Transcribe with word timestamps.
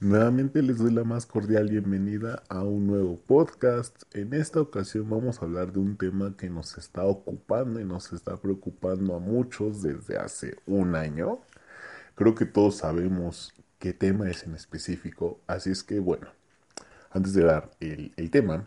Nuevamente 0.00 0.60
les 0.60 0.78
doy 0.78 0.92
la 0.92 1.04
más 1.04 1.24
cordial 1.24 1.70
bienvenida 1.70 2.42
a 2.48 2.64
un 2.64 2.86
nuevo 2.88 3.16
podcast. 3.16 4.02
En 4.12 4.34
esta 4.34 4.60
ocasión 4.60 5.08
vamos 5.08 5.40
a 5.40 5.44
hablar 5.44 5.72
de 5.72 5.78
un 5.78 5.96
tema 5.96 6.36
que 6.36 6.50
nos 6.50 6.76
está 6.76 7.04
ocupando 7.04 7.80
y 7.80 7.84
nos 7.84 8.12
está 8.12 8.36
preocupando 8.36 9.14
a 9.14 9.20
muchos 9.20 9.82
desde 9.82 10.18
hace 10.18 10.58
un 10.66 10.96
año. 10.96 11.38
Creo 12.16 12.34
que 12.34 12.44
todos 12.44 12.78
sabemos 12.78 13.54
qué 13.78 13.92
tema 13.92 14.28
es 14.28 14.42
en 14.42 14.54
específico, 14.54 15.38
así 15.46 15.70
es 15.70 15.84
que 15.84 16.00
bueno, 16.00 16.26
antes 17.10 17.32
de 17.32 17.44
dar 17.44 17.70
el, 17.80 18.30
tema, 18.30 18.66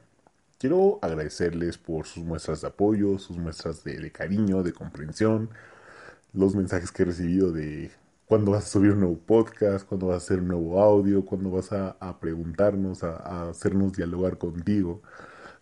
quiero 0.58 0.98
agradecerles 1.02 1.78
por 1.78 2.06
sus 2.08 2.24
muestras 2.24 2.62
de 2.62 2.68
apoyo, 2.68 3.20
sus 3.20 3.38
muestras 3.38 3.84
de 3.84 4.12
cariño, 4.12 4.64
de 4.64 4.72
comprensión, 4.74 5.50
los 6.34 6.56
mensajes 6.56 6.92
que 6.92 7.04
he 7.04 7.06
recibido 7.06 7.52
de 7.52 7.92
cuándo 8.28 8.52
vas 8.52 8.66
a 8.66 8.68
subir 8.68 8.92
un 8.92 9.00
nuevo 9.02 9.18
podcast, 9.20 9.88
cuándo 9.88 10.08
vas 10.08 10.16
a 10.16 10.18
hacer 10.26 10.40
un 10.40 10.50
nuevo 10.50 10.82
audio, 10.82 11.26
cuándo 11.26 11.50
vas 11.52 11.72
a, 11.72 12.20
preguntarnos, 12.20 13.04
a, 13.04 13.50
hacernos 13.50 13.94
dialogar 13.94 14.38
contigo. 14.38 15.02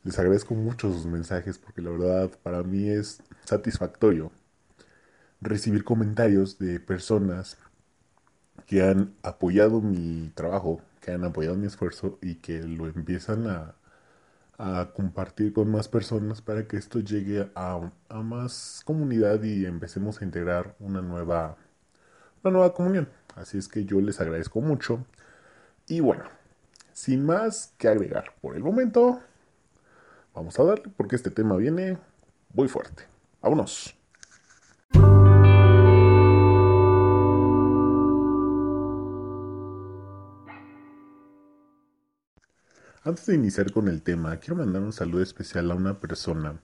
Les 0.03 0.17
agradezco 0.19 0.55
mucho 0.55 0.91
sus 0.91 1.05
mensajes 1.05 1.57
porque 1.59 1.81
la 1.81 1.91
verdad 1.91 2.31
para 2.43 2.63
mí 2.63 2.89
es 2.89 3.21
satisfactorio 3.45 4.31
recibir 5.41 5.83
comentarios 5.83 6.57
de 6.59 6.79
personas 6.79 7.57
que 8.67 8.83
han 8.83 9.13
apoyado 9.23 9.81
mi 9.81 10.31
trabajo, 10.35 10.81
que 11.01 11.11
han 11.11 11.23
apoyado 11.23 11.55
mi 11.55 11.67
esfuerzo 11.67 12.17
y 12.21 12.35
que 12.35 12.63
lo 12.63 12.87
empiezan 12.87 13.47
a, 13.47 13.75
a 14.57 14.91
compartir 14.95 15.53
con 15.53 15.69
más 15.71 15.87
personas 15.87 16.41
para 16.41 16.67
que 16.67 16.77
esto 16.77 16.99
llegue 16.99 17.49
a, 17.55 17.91
a 18.09 18.21
más 18.23 18.81
comunidad 18.85 19.43
y 19.43 19.65
empecemos 19.65 20.21
a 20.21 20.25
integrar 20.25 20.75
una 20.79 21.01
nueva 21.01 21.57
la 22.45 22.51
nueva 22.51 22.73
comunión. 22.73 23.09
Así 23.35 23.57
es 23.57 23.67
que 23.67 23.85
yo 23.85 23.99
les 23.99 24.21
agradezco 24.21 24.61
mucho. 24.61 25.03
Y 25.87 25.99
bueno, 25.99 26.23
sin 26.93 27.25
más 27.25 27.73
que 27.77 27.87
agregar 27.87 28.33
por 28.41 28.55
el 28.55 28.63
momento, 28.63 29.19
vamos 30.33 30.57
a 30.59 30.63
darle 30.63 30.91
porque 30.95 31.15
este 31.15 31.31
tema 31.31 31.57
viene 31.57 31.97
muy 32.53 32.67
fuerte. 32.67 33.03
Vámonos. 33.41 33.95
Antes 43.03 43.27
de 43.27 43.35
iniciar 43.35 43.71
con 43.71 43.87
el 43.87 44.01
tema, 44.01 44.37
quiero 44.37 44.55
mandar 44.55 44.81
un 44.81 44.93
saludo 44.93 45.21
especial 45.21 45.69
a 45.69 45.75
una 45.75 45.99
persona 45.99 46.59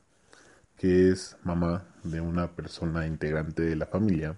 que 0.77 1.09
es 1.09 1.37
mamá 1.43 1.85
de 2.03 2.21
una 2.21 2.55
persona 2.55 3.05
integrante 3.05 3.61
de 3.61 3.75
la 3.75 3.85
familia 3.85 4.35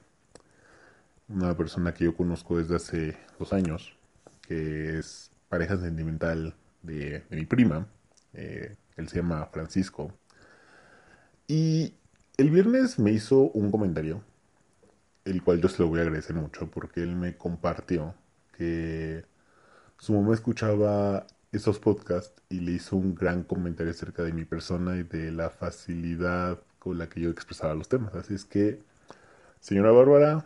una 1.28 1.56
persona 1.56 1.94
que 1.94 2.06
yo 2.06 2.16
conozco 2.16 2.58
desde 2.58 2.76
hace 2.76 3.18
dos 3.40 3.54
años, 3.54 3.96
que 4.42 5.00
es 5.00 5.32
pareja 5.50 5.78
sentimental 5.78 6.56
de, 6.82 7.24
mi 7.30 7.46
prima. 7.46 7.88
Eh, 8.34 8.76
él 8.98 9.10
se 9.10 9.18
llama 9.18 9.46
Francisco. 9.52 10.12
Y 11.48 11.94
el 12.38 12.50
viernes 12.50 13.00
me 13.00 13.12
hizo 13.12 13.52
un 13.52 13.72
comentario, 13.72 14.24
el 15.26 15.44
cual 15.44 15.62
yo 15.62 15.70
se 15.70 15.82
lo 15.84 15.90
voy 15.90 16.00
a 16.00 16.04
agradecer 16.04 16.36
mucho, 16.36 16.70
porque 16.70 17.02
él 17.04 17.16
me 17.16 17.38
compartió 17.38 18.16
que 18.58 19.26
su 19.98 20.14
mamá 20.14 20.34
escuchaba 20.34 21.28
esos 21.52 21.80
podcasts 21.80 22.42
y 22.50 22.60
le 22.60 22.74
hizo 22.74 22.96
un 22.96 23.16
gran 23.16 23.44
comentario 23.44 23.92
acerca 23.92 24.24
de 24.24 24.34
mi 24.34 24.46
persona 24.46 24.98
y 24.98 25.04
de 25.04 25.32
la 25.32 25.50
facilidad 25.50 26.60
con 26.80 26.98
la 26.98 27.08
que 27.08 27.22
yo 27.22 27.30
expresaba 27.30 27.76
los 27.76 27.88
temas. 27.88 28.16
Así 28.16 28.34
es 28.34 28.46
que, 28.46 28.82
señora 29.60 29.92
Bárbara, 29.92 30.46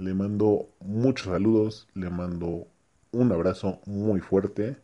le 0.00 0.14
mando 0.14 0.70
muchos 0.80 1.26
saludos, 1.26 1.88
le 1.94 2.10
mando 2.10 2.66
un 3.12 3.32
abrazo 3.32 3.80
muy 3.86 4.20
fuerte. 4.20 4.76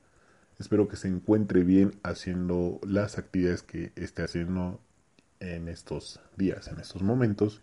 Espero 0.59 0.89
que 0.89 0.97
se 0.97 1.09
encuentre 1.09 1.65
bien 1.65 1.93
haciendo 2.03 2.81
las 2.87 3.19
actividades 3.19 3.63
que 3.63 3.93
esté 3.97 4.23
haciendo 4.23 4.81
en 5.41 5.69
estos 5.69 6.21
días, 6.37 6.69
en 6.69 6.81
estos 6.81 7.03
momentos. 7.03 7.63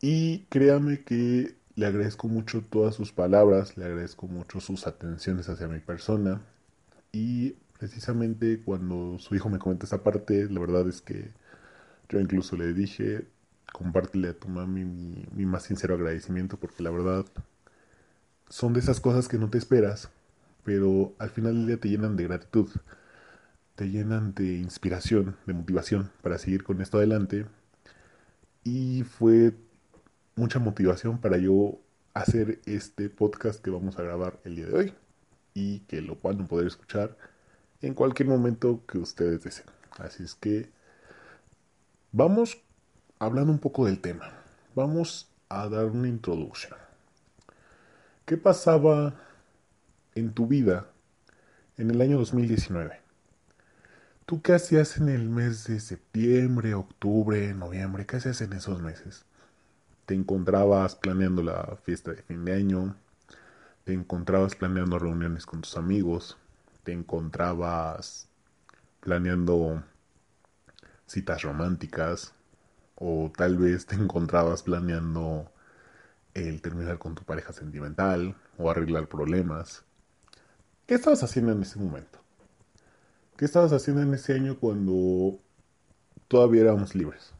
Y 0.00 0.40
créame 0.50 1.04
que 1.04 1.54
le 1.74 1.86
agradezco 1.86 2.28
mucho 2.28 2.62
todas 2.62 2.94
sus 2.94 3.12
palabras, 3.12 3.76
le 3.76 3.84
agradezco 3.84 4.26
mucho 4.26 4.60
sus 4.60 4.86
atenciones 4.86 5.48
hacia 5.48 5.68
mi 5.68 5.80
persona. 5.80 6.42
Y 7.12 7.56
precisamente 7.78 8.60
cuando 8.62 9.18
su 9.18 9.34
hijo 9.34 9.48
me 9.48 9.58
comenta 9.58 9.86
esa 9.86 10.02
parte, 10.02 10.48
la 10.50 10.60
verdad 10.60 10.88
es 10.88 11.00
que 11.00 11.30
yo 12.08 12.20
incluso 12.20 12.56
le 12.56 12.72
dije, 12.72 13.26
compártele 13.72 14.28
a 14.28 14.34
tu 14.34 14.48
mami 14.48 14.84
mi, 14.84 15.46
más 15.46 15.64
sincero 15.64 15.94
agradecimiento 15.94 16.56
porque 16.58 16.82
la 16.82 16.90
verdad 16.90 17.24
son 18.48 18.72
de 18.72 18.80
esas 18.80 19.00
cosas 19.00 19.28
que 19.28 19.38
no 19.38 19.48
te 19.48 19.58
esperas, 19.58 20.10
pero 20.64 21.14
al 21.18 21.30
final 21.30 21.54
del 21.54 21.66
día 21.66 21.76
te 21.78 21.88
llenan 21.88 22.16
de 22.16 22.24
gratitud, 22.24 22.68
te 23.76 23.88
llenan 23.88 24.34
de 24.34 24.54
inspiración, 24.54 25.36
de 25.46 25.54
motivación 25.54 26.10
para 26.22 26.38
seguir 26.38 26.64
con 26.64 26.80
esto 26.80 26.98
adelante. 26.98 27.46
Y 28.64 29.04
fue 29.04 29.54
mucha 30.34 30.58
motivación 30.58 31.18
para 31.18 31.38
yo 31.38 31.78
hacer 32.12 32.60
este 32.66 33.08
podcast 33.08 33.62
que 33.62 33.70
vamos 33.70 33.98
a 33.98 34.02
grabar 34.02 34.40
el 34.44 34.56
día 34.56 34.66
de 34.66 34.74
hoy 34.74 34.94
y 35.54 35.80
que 35.80 36.00
lo 36.02 36.16
van 36.16 36.40
a 36.40 36.46
poder 36.46 36.66
escuchar 36.66 37.16
en 37.82 37.94
cualquier 37.94 38.28
momento 38.28 38.84
que 38.86 38.98
ustedes 38.98 39.42
deseen. 39.42 39.68
Así 39.98 40.22
es 40.24 40.34
que 40.34 40.70
vamos 42.12 42.62
hablando 43.20 43.52
un 43.52 43.58
poco 43.58 43.84
del 43.84 44.00
tema, 44.00 44.32
vamos 44.74 45.28
a 45.50 45.68
dar 45.68 45.84
una 45.84 46.08
introducción. 46.08 46.78
¿Qué 48.24 48.38
pasaba 48.38 49.14
en 50.14 50.32
tu 50.32 50.46
vida 50.46 50.86
en 51.76 51.90
el 51.90 52.00
año 52.00 52.18
2019? 52.18 52.98
¿Tú 54.24 54.40
qué 54.40 54.54
hacías 54.54 54.96
en 54.96 55.10
el 55.10 55.28
mes 55.28 55.64
de 55.64 55.80
septiembre, 55.80 56.72
octubre, 56.72 57.52
noviembre? 57.52 58.06
¿Qué 58.06 58.16
hacías 58.16 58.40
en 58.40 58.54
esos 58.54 58.80
meses? 58.80 59.26
¿Te 60.06 60.14
encontrabas 60.14 60.96
planeando 60.96 61.42
la 61.42 61.76
fiesta 61.82 62.12
de 62.12 62.22
fin 62.22 62.44
de 62.46 62.54
año? 62.54 62.96
¿Te 63.84 63.92
encontrabas 63.92 64.54
planeando 64.54 64.98
reuniones 64.98 65.44
con 65.44 65.60
tus 65.60 65.76
amigos? 65.76 66.38
¿Te 66.84 66.92
encontrabas 66.92 68.28
planeando 69.00 69.82
citas 71.06 71.42
románticas? 71.42 72.32
O 73.00 73.32
tal 73.34 73.56
vez 73.56 73.86
te 73.86 73.96
encontrabas 73.96 74.62
planeando 74.62 75.50
el 76.34 76.62
terminar 76.62 76.98
con 76.98 77.16
tu 77.16 77.24
pareja 77.24 77.52
sentimental 77.52 78.36
o 78.58 78.70
arreglar 78.70 79.08
problemas. 79.08 79.82
¿Qué 80.86 80.94
estabas 80.94 81.22
haciendo 81.22 81.52
en 81.52 81.62
ese 81.62 81.78
momento? 81.78 82.20
¿Qué 83.36 83.46
estabas 83.46 83.72
haciendo 83.72 84.02
en 84.02 84.12
ese 84.14 84.34
año 84.34 84.58
cuando 84.58 85.38
todavía 86.28 86.60
éramos 86.60 86.94
libres? 86.94 87.32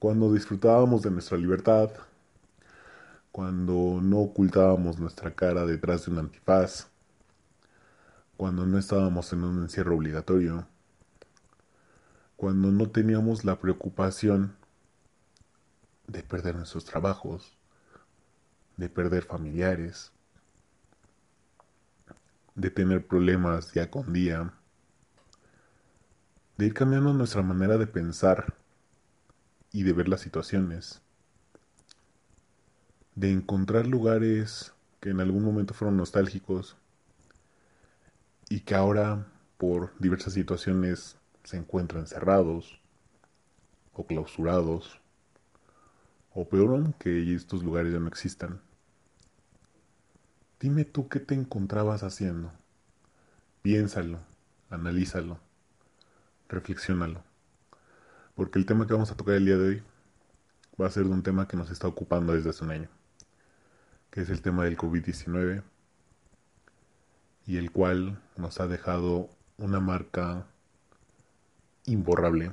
Cuando 0.00 0.32
disfrutábamos 0.32 1.02
de 1.02 1.12
nuestra 1.12 1.38
libertad, 1.38 1.90
cuando 3.30 4.00
no 4.02 4.18
ocultábamos 4.18 4.98
nuestra 4.98 5.34
cara 5.34 5.64
detrás 5.66 6.04
de 6.04 6.12
un 6.12 6.18
antifaz, 6.18 6.88
cuando 8.36 8.66
no 8.66 8.76
estábamos 8.76 9.32
en 9.32 9.44
un 9.44 9.62
encierro 9.62 9.96
obligatorio, 9.96 10.66
cuando 12.38 12.70
no 12.70 12.88
teníamos 12.88 13.44
la 13.44 13.58
preocupación 13.58 14.54
de 16.06 16.22
perder 16.22 16.54
nuestros 16.54 16.84
trabajos, 16.84 17.58
de 18.76 18.88
perder 18.88 19.24
familiares, 19.24 20.12
de 22.54 22.70
tener 22.70 23.04
problemas 23.04 23.72
día 23.72 23.90
con 23.90 24.12
día, 24.12 24.54
de 26.58 26.66
ir 26.66 26.74
cambiando 26.74 27.12
nuestra 27.12 27.42
manera 27.42 27.76
de 27.76 27.88
pensar 27.88 28.54
y 29.72 29.82
de 29.82 29.92
ver 29.92 30.08
las 30.08 30.20
situaciones, 30.20 31.02
de 33.16 33.32
encontrar 33.32 33.88
lugares 33.88 34.72
que 35.00 35.10
en 35.10 35.18
algún 35.18 35.42
momento 35.42 35.74
fueron 35.74 35.96
nostálgicos 35.96 36.76
y 38.48 38.60
que 38.60 38.76
ahora 38.76 39.26
por 39.56 39.92
diversas 39.98 40.34
situaciones 40.34 41.18
se 41.44 41.56
encuentran 41.56 42.06
cerrados 42.06 42.80
o 43.92 44.06
clausurados, 44.06 45.00
o 46.32 46.48
peor 46.48 46.70
aún, 46.70 46.92
que 46.92 47.34
estos 47.34 47.62
lugares 47.62 47.92
ya 47.92 47.98
no 47.98 48.08
existan. 48.08 48.60
Dime 50.60 50.84
tú 50.84 51.08
qué 51.08 51.20
te 51.20 51.34
encontrabas 51.34 52.02
haciendo. 52.02 52.52
Piénsalo, 53.62 54.20
analízalo, 54.70 55.38
reflexiónalo. 56.48 57.22
Porque 58.34 58.58
el 58.58 58.66
tema 58.66 58.86
que 58.86 58.92
vamos 58.92 59.10
a 59.10 59.16
tocar 59.16 59.34
el 59.34 59.46
día 59.46 59.56
de 59.56 59.68
hoy 59.68 59.82
va 60.80 60.86
a 60.86 60.90
ser 60.90 61.04
de 61.04 61.10
un 61.10 61.22
tema 61.22 61.48
que 61.48 61.56
nos 61.56 61.70
está 61.70 61.88
ocupando 61.88 62.34
desde 62.34 62.50
hace 62.50 62.64
un 62.64 62.70
año, 62.70 62.88
que 64.10 64.20
es 64.20 64.30
el 64.30 64.42
tema 64.42 64.64
del 64.64 64.76
COVID-19 64.76 65.62
y 67.46 67.56
el 67.56 67.72
cual 67.72 68.20
nos 68.36 68.60
ha 68.60 68.68
dejado 68.68 69.30
una 69.56 69.80
marca 69.80 70.46
imborrable 71.88 72.52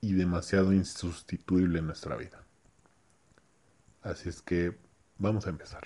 y 0.00 0.14
demasiado 0.14 0.72
insustituible 0.72 1.78
en 1.78 1.86
nuestra 1.86 2.16
vida. 2.16 2.42
Así 4.02 4.28
es 4.28 4.42
que 4.42 4.76
vamos 5.18 5.46
a 5.46 5.50
empezar. 5.50 5.82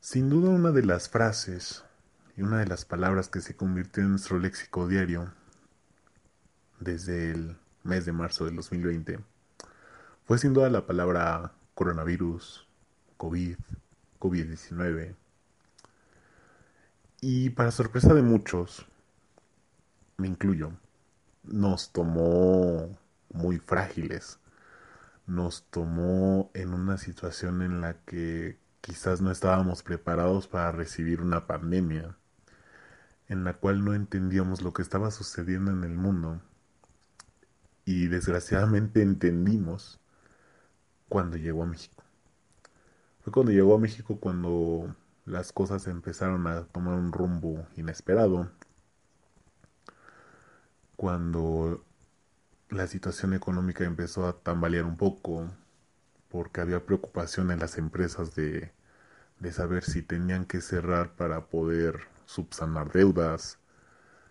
Sin 0.00 0.28
duda 0.28 0.50
una 0.50 0.72
de 0.72 0.84
las 0.84 1.08
frases 1.08 1.84
y 2.36 2.42
una 2.42 2.58
de 2.58 2.66
las 2.66 2.84
palabras 2.84 3.28
que 3.28 3.40
se 3.40 3.56
convirtió 3.56 4.02
en 4.02 4.10
nuestro 4.10 4.38
léxico 4.38 4.86
diario 4.86 5.32
desde 6.80 7.30
el 7.30 7.56
mes 7.82 8.04
de 8.04 8.12
marzo 8.12 8.44
del 8.44 8.56
2020 8.56 9.31
fue 10.32 10.38
sin 10.38 10.54
duda 10.54 10.70
la 10.70 10.86
palabra 10.86 11.52
coronavirus, 11.74 12.66
COVID, 13.18 13.58
COVID-19. 14.18 15.14
Y 17.20 17.50
para 17.50 17.70
sorpresa 17.70 18.14
de 18.14 18.22
muchos, 18.22 18.86
me 20.16 20.28
incluyo, 20.28 20.72
nos 21.42 21.92
tomó 21.92 22.98
muy 23.28 23.58
frágiles, 23.58 24.38
nos 25.26 25.64
tomó 25.64 26.50
en 26.54 26.72
una 26.72 26.96
situación 26.96 27.60
en 27.60 27.82
la 27.82 28.02
que 28.06 28.56
quizás 28.80 29.20
no 29.20 29.30
estábamos 29.30 29.82
preparados 29.82 30.48
para 30.48 30.72
recibir 30.72 31.20
una 31.20 31.46
pandemia, 31.46 32.16
en 33.28 33.44
la 33.44 33.52
cual 33.52 33.84
no 33.84 33.92
entendíamos 33.92 34.62
lo 34.62 34.72
que 34.72 34.80
estaba 34.80 35.10
sucediendo 35.10 35.72
en 35.72 35.84
el 35.84 35.94
mundo 35.94 36.40
y 37.84 38.06
desgraciadamente 38.06 39.02
entendimos 39.02 39.98
cuando 41.12 41.36
llegó 41.36 41.64
a 41.64 41.66
México. 41.66 42.02
Fue 43.20 43.34
cuando 43.34 43.52
llegó 43.52 43.74
a 43.74 43.78
México 43.78 44.16
cuando 44.18 44.96
las 45.26 45.52
cosas 45.52 45.86
empezaron 45.86 46.46
a 46.46 46.64
tomar 46.64 46.94
un 46.94 47.12
rumbo 47.12 47.66
inesperado, 47.76 48.50
cuando 50.96 51.84
la 52.70 52.86
situación 52.86 53.34
económica 53.34 53.84
empezó 53.84 54.26
a 54.26 54.32
tambalear 54.42 54.86
un 54.86 54.96
poco, 54.96 55.50
porque 56.30 56.62
había 56.62 56.86
preocupación 56.86 57.50
en 57.50 57.58
las 57.58 57.76
empresas 57.76 58.34
de, 58.34 58.72
de 59.38 59.52
saber 59.52 59.84
si 59.84 60.00
tenían 60.00 60.46
que 60.46 60.62
cerrar 60.62 61.14
para 61.14 61.44
poder 61.44 62.00
subsanar 62.24 62.90
deudas, 62.90 63.58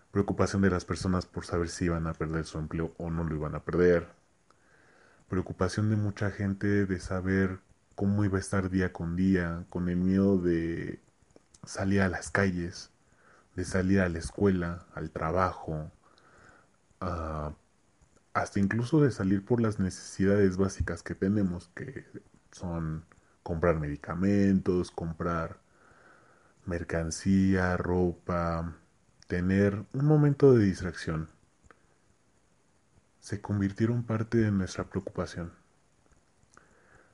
preocupación 0.09 0.63
de 0.63 0.71
las 0.71 0.85
personas 0.85 1.27
por 1.27 1.45
saber 1.45 1.69
si 1.69 1.85
iban 1.85 2.07
a 2.07 2.13
perder 2.13 2.45
su 2.45 2.57
empleo 2.57 2.95
o 2.97 3.11
no 3.11 3.23
lo 3.23 3.35
iban 3.35 3.53
a 3.53 3.63
perder, 3.63 4.19
preocupación 5.31 5.89
de 5.89 5.95
mucha 5.95 6.29
gente 6.29 6.85
de 6.85 6.99
saber 6.99 7.61
cómo 7.95 8.25
iba 8.25 8.37
a 8.37 8.41
estar 8.41 8.69
día 8.69 8.91
con 8.91 9.15
día, 9.15 9.63
con 9.69 9.87
el 9.87 9.95
miedo 9.95 10.37
de 10.37 10.99
salir 11.65 12.01
a 12.01 12.09
las 12.09 12.29
calles, 12.29 12.91
de 13.55 13.63
salir 13.63 14.01
a 14.01 14.09
la 14.09 14.19
escuela, 14.19 14.85
al 14.93 15.09
trabajo, 15.09 15.89
hasta 18.33 18.59
incluso 18.59 18.99
de 19.01 19.11
salir 19.11 19.45
por 19.45 19.61
las 19.61 19.79
necesidades 19.79 20.57
básicas 20.57 21.01
que 21.01 21.15
tenemos, 21.15 21.69
que 21.75 22.05
son 22.51 23.05
comprar 23.41 23.79
medicamentos, 23.79 24.91
comprar 24.91 25.61
mercancía, 26.65 27.77
ropa, 27.77 28.75
tener 29.27 29.85
un 29.93 30.05
momento 30.05 30.51
de 30.51 30.65
distracción, 30.65 31.29
se 33.21 33.39
convirtieron 33.39 34.03
parte 34.03 34.39
de 34.39 34.51
nuestra 34.51 34.89
preocupación. 34.89 35.53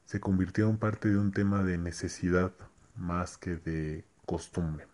Se 0.06 0.22
convirtieron 0.22 0.78
parte 0.78 1.10
de 1.10 1.18
un 1.18 1.32
tema 1.32 1.64
de 1.64 1.78
necesidad 1.78 2.54
más 2.96 3.38
que 3.38 3.58
de 3.58 4.06
costumbre. 4.26 4.88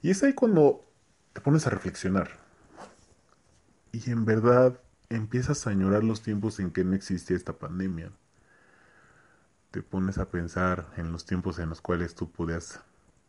Y 0.00 0.10
es 0.10 0.22
ahí 0.22 0.32
cuando 0.32 0.88
te 1.32 1.40
pones 1.40 1.66
a 1.66 1.70
reflexionar. 1.70 2.30
Y 3.90 4.10
en 4.10 4.24
verdad 4.24 4.80
empiezas 5.08 5.66
a 5.66 5.70
añorar 5.70 6.04
los 6.04 6.22
tiempos 6.22 6.60
en 6.60 6.70
que 6.70 6.84
no 6.84 6.94
existía 6.94 7.36
esta 7.36 7.58
pandemia. 7.58 8.12
Te 9.72 9.82
pones 9.82 10.18
a 10.18 10.30
pensar 10.30 10.86
en 10.96 11.10
los 11.10 11.26
tiempos 11.26 11.58
en 11.58 11.68
los 11.68 11.80
cuales 11.80 12.14
tú 12.14 12.30
podías 12.30 12.80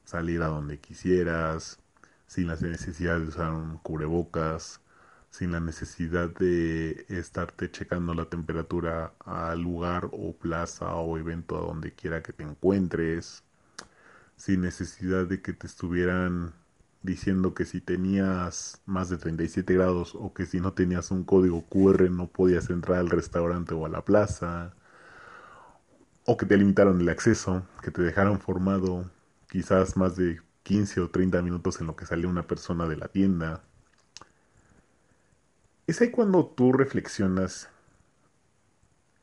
salir 0.06 0.44
a 0.44 0.48
donde 0.48 0.80
quisieras, 0.80 1.80
sin 2.28 2.48
la 2.48 2.56
necesidad 2.56 3.19
de 3.19 3.28
usar 3.28 3.52
un 3.52 3.80
cubrebocas, 3.80 4.81
sin 5.30 5.52
la 5.52 5.60
necesidad 5.60 6.30
de 6.30 7.06
estarte 7.10 7.72
checando 7.72 8.14
la 8.14 8.26
temperatura 8.26 9.14
al 9.26 9.62
lugar 9.62 10.10
o 10.12 10.34
plaza 10.34 10.96
o 10.96 11.18
evento 11.18 11.58
a 11.58 11.62
donde 11.62 11.94
quiera 11.94 12.24
que 12.24 12.34
te 12.34 12.44
encuentres, 12.44 13.44
sin 14.38 14.62
necesidad 14.62 15.28
de 15.28 15.42
que 15.42 15.54
te 15.54 15.68
estuvieran 15.68 16.54
diciendo 17.04 17.54
que 17.54 17.66
si 17.66 17.81
tenías 17.81 18.81
más 18.86 19.10
de 19.10 19.18
37 19.18 19.74
grados 19.74 20.16
o 20.16 20.34
que 20.34 20.46
si 20.46 20.60
no 20.60 20.74
tenías 20.74 21.12
un 21.12 21.24
código 21.24 21.64
QR 21.70 22.10
no 22.12 22.28
podías 22.28 22.70
entrar 22.70 23.00
al 23.00 23.10
restaurante 23.10 23.74
o 23.74 23.86
a 23.86 23.90
la 23.90 24.04
plaza, 24.04 24.74
o 26.26 26.38
que 26.38 26.46
te 26.46 26.58
limitaron 26.58 27.02
el 27.02 27.10
acceso, 27.10 27.64
que 27.81 27.92
te 27.92 28.02
dejaron 28.02 28.40
formado 28.40 29.10
quizás 29.50 29.98
más 29.98 30.16
de 30.16 30.40
15 30.64 31.02
o 31.02 31.10
30 31.10 31.42
minutos 31.42 31.81
en 31.81 31.88
lo 31.88 31.96
que 31.96 32.06
salió 32.06 32.30
una 32.30 32.48
persona 32.48 32.88
de 32.88 32.98
la 32.98 33.08
tienda. 33.08 33.64
Es 35.89 36.01
ahí 36.01 36.12
cuando 36.12 36.45
tú 36.45 36.71
reflexionas 36.71 37.68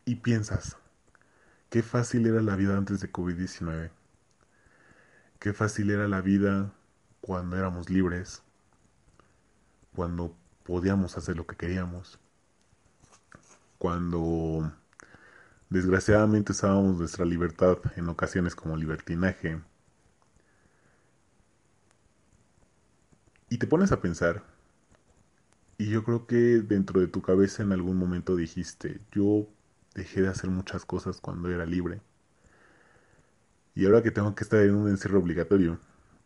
y 0.04 0.16
piensas, 0.16 0.76
qué 1.70 1.80
fácil 1.84 2.26
era 2.26 2.42
la 2.42 2.56
vida 2.56 2.76
antes 2.76 2.98
de 3.00 3.12
COVID-19, 3.12 3.92
qué 5.38 5.52
fácil 5.52 5.92
era 5.92 6.08
la 6.08 6.20
vida 6.22 6.72
cuando 7.20 7.56
éramos 7.56 7.88
libres, 7.88 8.42
cuando 9.94 10.34
podíamos 10.64 11.16
hacer 11.16 11.36
lo 11.36 11.46
que 11.46 11.54
queríamos, 11.54 12.18
cuando 13.78 14.72
desgraciadamente 15.70 16.50
usábamos 16.50 16.98
nuestra 16.98 17.24
libertad 17.24 17.78
en 17.94 18.08
ocasiones 18.08 18.56
como 18.56 18.76
libertinaje, 18.76 19.60
Y 23.48 23.58
te 23.58 23.68
pones 23.68 23.92
a 23.92 24.00
pensar, 24.00 24.55
y 25.78 25.90
yo 25.90 26.04
creo 26.04 26.26
que 26.26 26.36
dentro 26.36 27.00
de 27.00 27.08
tu 27.08 27.22
cabeza 27.22 27.62
en 27.62 27.72
algún 27.72 27.96
momento 27.98 28.36
dijiste, 28.36 29.00
yo 29.12 29.46
dejé 29.94 30.22
de 30.22 30.28
hacer 30.28 30.50
muchas 30.50 30.84
cosas 30.84 31.20
cuando 31.20 31.50
era 31.50 31.66
libre. 31.66 32.00
Y 33.74 33.86
ahora 33.86 34.02
que 34.02 34.10
tengo 34.10 34.34
que 34.34 34.44
estar 34.44 34.60
en 34.60 34.74
un 34.74 34.88
encierro 34.88 35.18
obligatorio, 35.20 35.78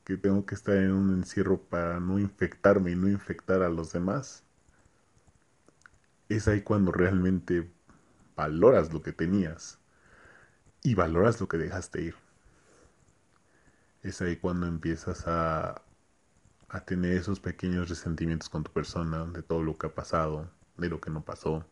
que 0.05 0.17
tengo 0.17 0.47
que 0.47 0.55
estar 0.55 0.77
en 0.77 0.93
un 0.93 1.11
encierro 1.15 1.61
para 1.61 2.01
no 2.01 2.19
infectarme 2.19 2.93
y 2.93 2.97
no 2.97 3.09
infectar 3.09 3.63
a 3.63 3.69
los 3.69 3.93
demás, 3.93 4.45
es 6.29 6.47
ahí 6.47 6.63
cuando 6.63 6.93
realmente 6.93 7.69
valoras 8.37 8.93
lo 8.93 9.03
que 9.03 9.13
tenías 9.13 9.79
y 10.83 10.95
valoras 10.95 11.41
lo 11.41 11.49
que 11.49 11.59
dejaste 11.59 12.03
ir. 12.03 12.15
Es 14.03 14.23
ahí 14.23 14.37
cuando 14.37 14.67
empiezas 14.67 15.27
a 15.27 15.83
a 16.71 16.81
tener 16.85 17.17
esos 17.17 17.41
pequeños 17.41 17.89
resentimientos 17.89 18.49
con 18.49 18.63
tu 18.63 18.73
persona, 18.73 19.25
de 19.27 19.43
todo 19.43 19.63
lo 19.63 19.77
que 19.77 19.89
ha 19.89 19.95
pasado, 19.95 20.49
de 20.77 20.89
lo 20.89 21.01
que 21.01 21.11
no 21.11 21.25
pasó 21.25 21.65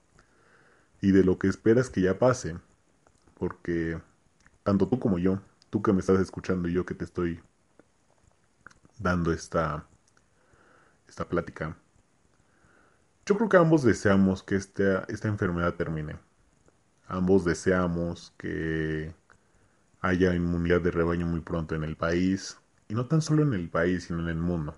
y 1.00 1.12
de 1.12 1.24
lo 1.24 1.38
que 1.38 1.46
esperas 1.46 1.88
que 1.88 2.02
ya 2.02 2.18
pase. 2.18 2.58
Porque 3.34 4.00
tanto 4.64 4.88
tú 4.88 4.98
como 4.98 5.18
yo, 5.18 5.40
tú 5.70 5.82
que 5.82 5.92
me 5.92 6.00
estás 6.00 6.18
escuchando 6.20 6.68
y 6.68 6.72
yo 6.72 6.84
que 6.84 6.94
te 6.94 7.04
estoy 7.04 7.40
dando 8.98 9.32
esta, 9.32 9.86
esta 11.08 11.28
plática, 11.28 11.76
yo 13.24 13.36
creo 13.36 13.48
que 13.48 13.56
ambos 13.56 13.84
deseamos 13.84 14.42
que 14.42 14.56
esta, 14.56 15.04
esta 15.08 15.28
enfermedad 15.28 15.74
termine. 15.74 16.16
Ambos 17.06 17.44
deseamos 17.44 18.34
que 18.36 19.14
haya 20.00 20.34
inmunidad 20.34 20.80
de 20.80 20.90
rebaño 20.90 21.26
muy 21.26 21.40
pronto 21.40 21.74
en 21.76 21.84
el 21.84 21.96
país, 21.96 22.58
y 22.88 22.94
no 22.94 23.06
tan 23.06 23.22
solo 23.22 23.42
en 23.42 23.54
el 23.54 23.68
país, 23.70 24.04
sino 24.04 24.20
en 24.20 24.28
el 24.28 24.36
mundo 24.36 24.74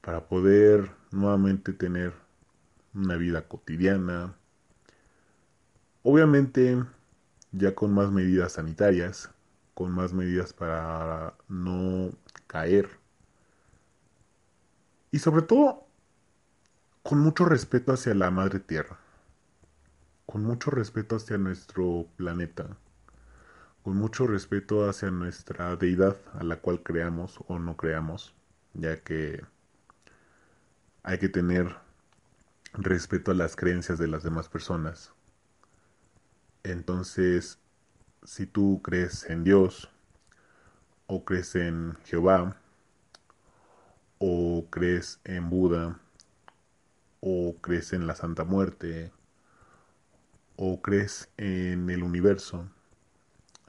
para 0.00 0.28
poder 0.28 0.90
nuevamente 1.10 1.72
tener 1.72 2.12
una 2.94 3.16
vida 3.16 3.46
cotidiana. 3.48 4.34
Obviamente 6.02 6.84
ya 7.52 7.74
con 7.74 7.92
más 7.92 8.10
medidas 8.10 8.52
sanitarias, 8.52 9.30
con 9.74 9.90
más 9.92 10.12
medidas 10.12 10.52
para 10.52 11.34
no 11.48 12.10
caer. 12.46 12.88
Y 15.10 15.18
sobre 15.18 15.42
todo 15.42 15.86
con 17.02 17.20
mucho 17.20 17.46
respeto 17.46 17.92
hacia 17.92 18.14
la 18.14 18.30
madre 18.30 18.60
tierra, 18.60 18.98
con 20.26 20.44
mucho 20.44 20.70
respeto 20.70 21.16
hacia 21.16 21.38
nuestro 21.38 22.06
planeta, 22.16 22.76
con 23.82 23.96
mucho 23.96 24.26
respeto 24.26 24.88
hacia 24.88 25.10
nuestra 25.10 25.76
deidad 25.76 26.18
a 26.34 26.44
la 26.44 26.56
cual 26.56 26.82
creamos 26.82 27.40
o 27.48 27.58
no 27.58 27.76
creamos, 27.76 28.34
ya 28.74 29.02
que 29.02 29.42
hay 31.08 31.16
que 31.16 31.30
tener 31.30 31.74
respeto 32.74 33.30
a 33.30 33.34
las 33.34 33.56
creencias 33.56 33.98
de 33.98 34.08
las 34.08 34.24
demás 34.24 34.50
personas. 34.50 35.14
Entonces, 36.64 37.58
si 38.24 38.44
tú 38.44 38.82
crees 38.82 39.24
en 39.24 39.42
Dios, 39.42 39.88
o 41.06 41.24
crees 41.24 41.54
en 41.54 41.96
Jehová, 42.04 42.58
o 44.18 44.66
crees 44.68 45.18
en 45.24 45.48
Buda, 45.48 45.98
o 47.20 47.56
crees 47.62 47.94
en 47.94 48.06
la 48.06 48.14
Santa 48.14 48.44
Muerte, 48.44 49.10
o 50.56 50.82
crees 50.82 51.30
en 51.38 51.88
el 51.88 52.02
universo, 52.02 52.68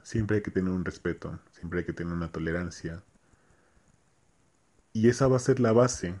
siempre 0.02 0.36
hay 0.36 0.42
que 0.42 0.50
tener 0.50 0.74
un 0.74 0.84
respeto, 0.84 1.40
siempre 1.52 1.78
hay 1.78 1.86
que 1.86 1.94
tener 1.94 2.12
una 2.12 2.30
tolerancia. 2.30 3.02
Y 4.92 5.08
esa 5.08 5.26
va 5.26 5.36
a 5.36 5.40
ser 5.40 5.58
la 5.58 5.72
base 5.72 6.16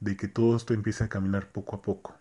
de 0.00 0.16
que 0.16 0.28
todo 0.28 0.56
esto 0.56 0.74
empiece 0.74 1.04
a 1.04 1.08
caminar 1.08 1.50
poco 1.50 1.76
a 1.76 1.82
poco. 1.82 2.16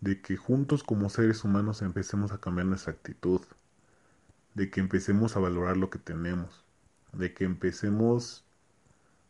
De 0.00 0.20
que 0.20 0.36
juntos 0.36 0.82
como 0.82 1.08
seres 1.08 1.44
humanos 1.44 1.80
empecemos 1.82 2.32
a 2.32 2.38
cambiar 2.38 2.66
nuestra 2.66 2.92
actitud. 2.92 3.40
De 4.54 4.70
que 4.70 4.80
empecemos 4.80 5.36
a 5.36 5.40
valorar 5.40 5.76
lo 5.76 5.90
que 5.90 5.98
tenemos. 5.98 6.64
De 7.12 7.32
que 7.32 7.44
empecemos 7.44 8.44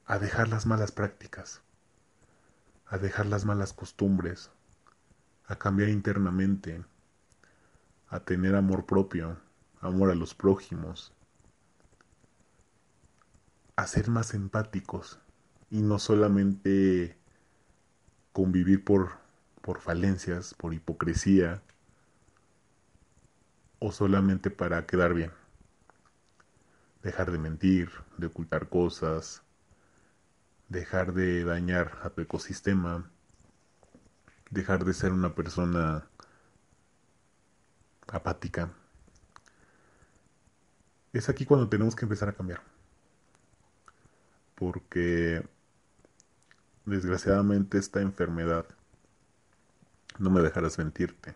a 0.04 0.18
dejar 0.18 0.48
las 0.48 0.66
malas 0.66 0.90
prácticas. 0.90 1.62
A 2.86 2.98
dejar 2.98 3.26
las 3.26 3.44
malas 3.44 3.72
costumbres. 3.72 4.50
A 5.46 5.56
cambiar 5.56 5.90
internamente. 5.90 6.84
A 8.08 8.20
tener 8.20 8.56
amor 8.56 8.84
propio. 8.84 9.38
Amor 9.80 10.10
a 10.10 10.14
los 10.16 10.34
prójimos. 10.34 11.12
A 13.76 13.86
ser 13.86 14.08
más 14.08 14.34
empáticos 14.34 15.20
y 15.74 15.82
no 15.82 15.98
solamente 15.98 17.18
convivir 18.32 18.84
por, 18.84 19.14
por 19.60 19.80
falencias, 19.80 20.54
por 20.54 20.72
hipocresía 20.72 21.62
o 23.80 23.90
solamente 23.90 24.52
para 24.52 24.86
quedar 24.86 25.14
bien. 25.14 25.32
Dejar 27.02 27.32
de 27.32 27.38
mentir, 27.38 27.90
de 28.18 28.28
ocultar 28.28 28.68
cosas, 28.68 29.42
dejar 30.68 31.12
de 31.12 31.42
dañar 31.42 31.98
a 32.04 32.10
tu 32.10 32.20
ecosistema, 32.20 33.10
dejar 34.50 34.84
de 34.84 34.94
ser 34.94 35.10
una 35.10 35.34
persona 35.34 36.06
apática. 38.06 38.70
Es 41.12 41.28
aquí 41.28 41.44
cuando 41.44 41.68
tenemos 41.68 41.96
que 41.96 42.04
empezar 42.04 42.28
a 42.28 42.34
cambiar. 42.34 42.62
Porque 44.54 45.42
Desgraciadamente 46.86 47.78
esta 47.78 48.02
enfermedad, 48.02 48.66
no 50.18 50.28
me 50.28 50.42
dejarás 50.42 50.76
mentirte, 50.76 51.34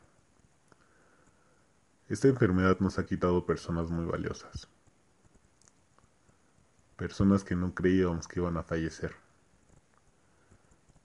esta 2.11 2.28
enfermedad 2.28 2.78
nos 2.81 2.99
ha 2.99 3.07
quitado 3.07 3.47
personas 3.47 3.90
muy 3.90 4.05
valiosas, 4.05 4.69
personas 6.97 7.45
que 7.45 7.57
no 7.57 7.75
creíamos 7.75 8.28
que 8.28 8.40
iban 8.40 8.59
a 8.59 8.62
fallecer, 8.62 9.14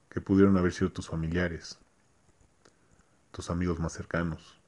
que 0.10 0.20
pudieron 0.20 0.58
haber 0.58 0.74
sido 0.74 0.92
tus 0.92 1.08
familiares, 1.08 1.80
tus 3.32 3.50
amigos 3.50 3.80
más 3.80 3.94
cercanos, 3.94 4.60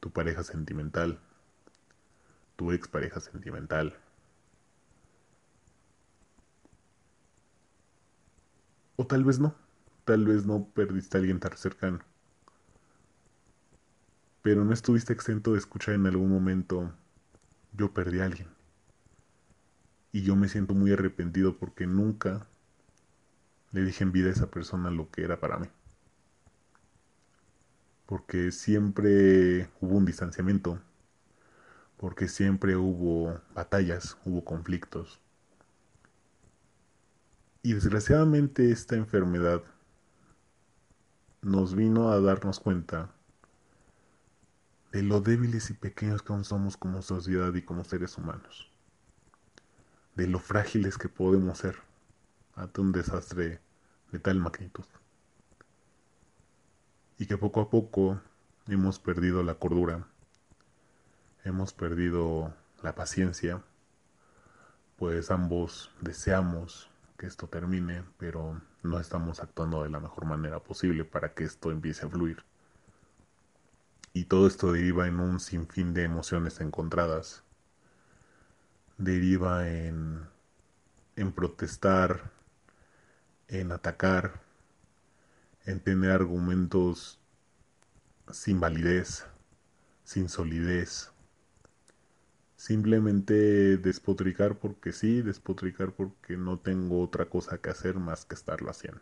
tu 0.00 0.10
pareja 0.10 0.42
sentimental, 0.42 1.20
tu 2.56 2.72
expareja 2.72 3.20
sentimental, 3.20 3.96
O 8.96 9.06
tal 9.06 9.24
vez 9.24 9.38
no. 9.38 9.54
Tal 10.04 10.24
vez 10.24 10.46
no 10.46 10.68
perdiste 10.74 11.16
a 11.16 11.20
alguien 11.20 11.40
tan 11.40 11.56
cercano. 11.56 12.00
Pero 14.42 14.64
no 14.64 14.72
estuviste 14.72 15.12
exento 15.12 15.52
de 15.52 15.58
escuchar 15.58 15.94
en 15.94 16.06
algún 16.06 16.30
momento, 16.30 16.92
yo 17.72 17.92
perdí 17.92 18.20
a 18.20 18.24
alguien. 18.26 18.48
Y 20.12 20.22
yo 20.22 20.36
me 20.36 20.48
siento 20.48 20.74
muy 20.74 20.92
arrepentido 20.92 21.58
porque 21.58 21.86
nunca 21.86 22.46
le 23.72 23.82
dije 23.82 24.04
en 24.04 24.12
vida 24.12 24.28
a 24.28 24.32
esa 24.32 24.50
persona 24.50 24.90
lo 24.90 25.10
que 25.10 25.24
era 25.24 25.40
para 25.40 25.58
mí. 25.58 25.68
Porque 28.06 28.52
siempre 28.52 29.68
hubo 29.80 29.96
un 29.96 30.06
distanciamiento, 30.06 30.80
porque 31.96 32.28
siempre 32.28 32.76
hubo 32.76 33.40
batallas, 33.54 34.16
hubo 34.24 34.44
conflictos. 34.44 35.20
Y 37.66 37.74
desgraciadamente 37.74 38.70
esta 38.70 38.94
enfermedad 38.94 39.60
nos 41.42 41.74
vino 41.74 42.12
a 42.12 42.20
darnos 42.20 42.60
cuenta 42.60 43.10
de 44.92 45.02
lo 45.02 45.20
débiles 45.20 45.70
y 45.70 45.74
pequeños 45.74 46.22
que 46.22 46.32
aún 46.32 46.44
somos 46.44 46.76
como 46.76 47.02
sociedad 47.02 47.52
y 47.54 47.62
como 47.62 47.82
seres 47.82 48.16
humanos, 48.18 48.70
de 50.14 50.28
lo 50.28 50.38
frágiles 50.38 50.96
que 50.96 51.08
podemos 51.08 51.58
ser 51.58 51.78
ante 52.54 52.80
un 52.80 52.92
desastre 52.92 53.60
de 54.12 54.18
tal 54.20 54.38
magnitud, 54.38 54.84
y 57.18 57.26
que 57.26 57.36
poco 57.36 57.62
a 57.62 57.68
poco 57.68 58.20
hemos 58.68 59.00
perdido 59.00 59.42
la 59.42 59.54
cordura, 59.54 60.06
hemos 61.42 61.72
perdido 61.72 62.54
la 62.84 62.94
paciencia, 62.94 63.60
pues 64.96 65.32
ambos 65.32 65.90
deseamos 66.00 66.88
que 67.16 67.26
esto 67.26 67.48
termine, 67.48 68.04
pero 68.18 68.60
no 68.82 69.00
estamos 69.00 69.40
actuando 69.40 69.82
de 69.82 69.90
la 69.90 70.00
mejor 70.00 70.26
manera 70.26 70.60
posible 70.60 71.04
para 71.04 71.34
que 71.34 71.44
esto 71.44 71.70
empiece 71.70 72.06
a 72.06 72.08
fluir. 72.08 72.44
Y 74.12 74.24
todo 74.24 74.46
esto 74.46 74.72
deriva 74.72 75.06
en 75.06 75.20
un 75.20 75.40
sinfín 75.40 75.92
de 75.92 76.04
emociones 76.04 76.60
encontradas. 76.60 77.42
Deriva 78.98 79.68
en, 79.68 80.26
en 81.16 81.32
protestar, 81.32 82.30
en 83.48 83.72
atacar, 83.72 84.40
en 85.64 85.80
tener 85.80 86.12
argumentos 86.12 87.20
sin 88.30 88.60
validez, 88.60 89.26
sin 90.04 90.28
solidez, 90.28 91.12
Simplemente 92.66 93.76
despotricar 93.76 94.58
porque 94.58 94.90
sí, 94.90 95.22
despotricar 95.22 95.92
porque 95.92 96.36
no 96.36 96.58
tengo 96.58 97.00
otra 97.00 97.26
cosa 97.26 97.58
que 97.58 97.70
hacer 97.70 97.94
más 97.94 98.24
que 98.24 98.34
estarlo 98.34 98.68
haciendo. 98.68 99.00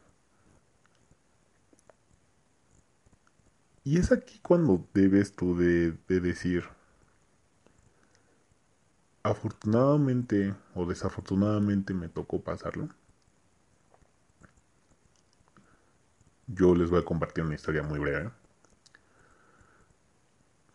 Y 3.84 3.98
es 3.98 4.10
aquí 4.10 4.40
cuando 4.42 4.84
debes 4.92 5.36
tú 5.36 5.56
de, 5.56 5.92
de 6.08 6.20
decir, 6.20 6.64
afortunadamente 9.24 10.54
o 10.72 10.86
desafortunadamente 10.86 11.92
me 11.94 12.08
tocó 12.08 12.40
pasarlo. 12.44 12.88
Yo 16.46 16.74
les 16.74 16.88
voy 16.88 17.00
a 17.00 17.04
compartir 17.04 17.44
una 17.44 17.54
historia 17.54 17.82
muy 17.82 17.98
breve 17.98 18.30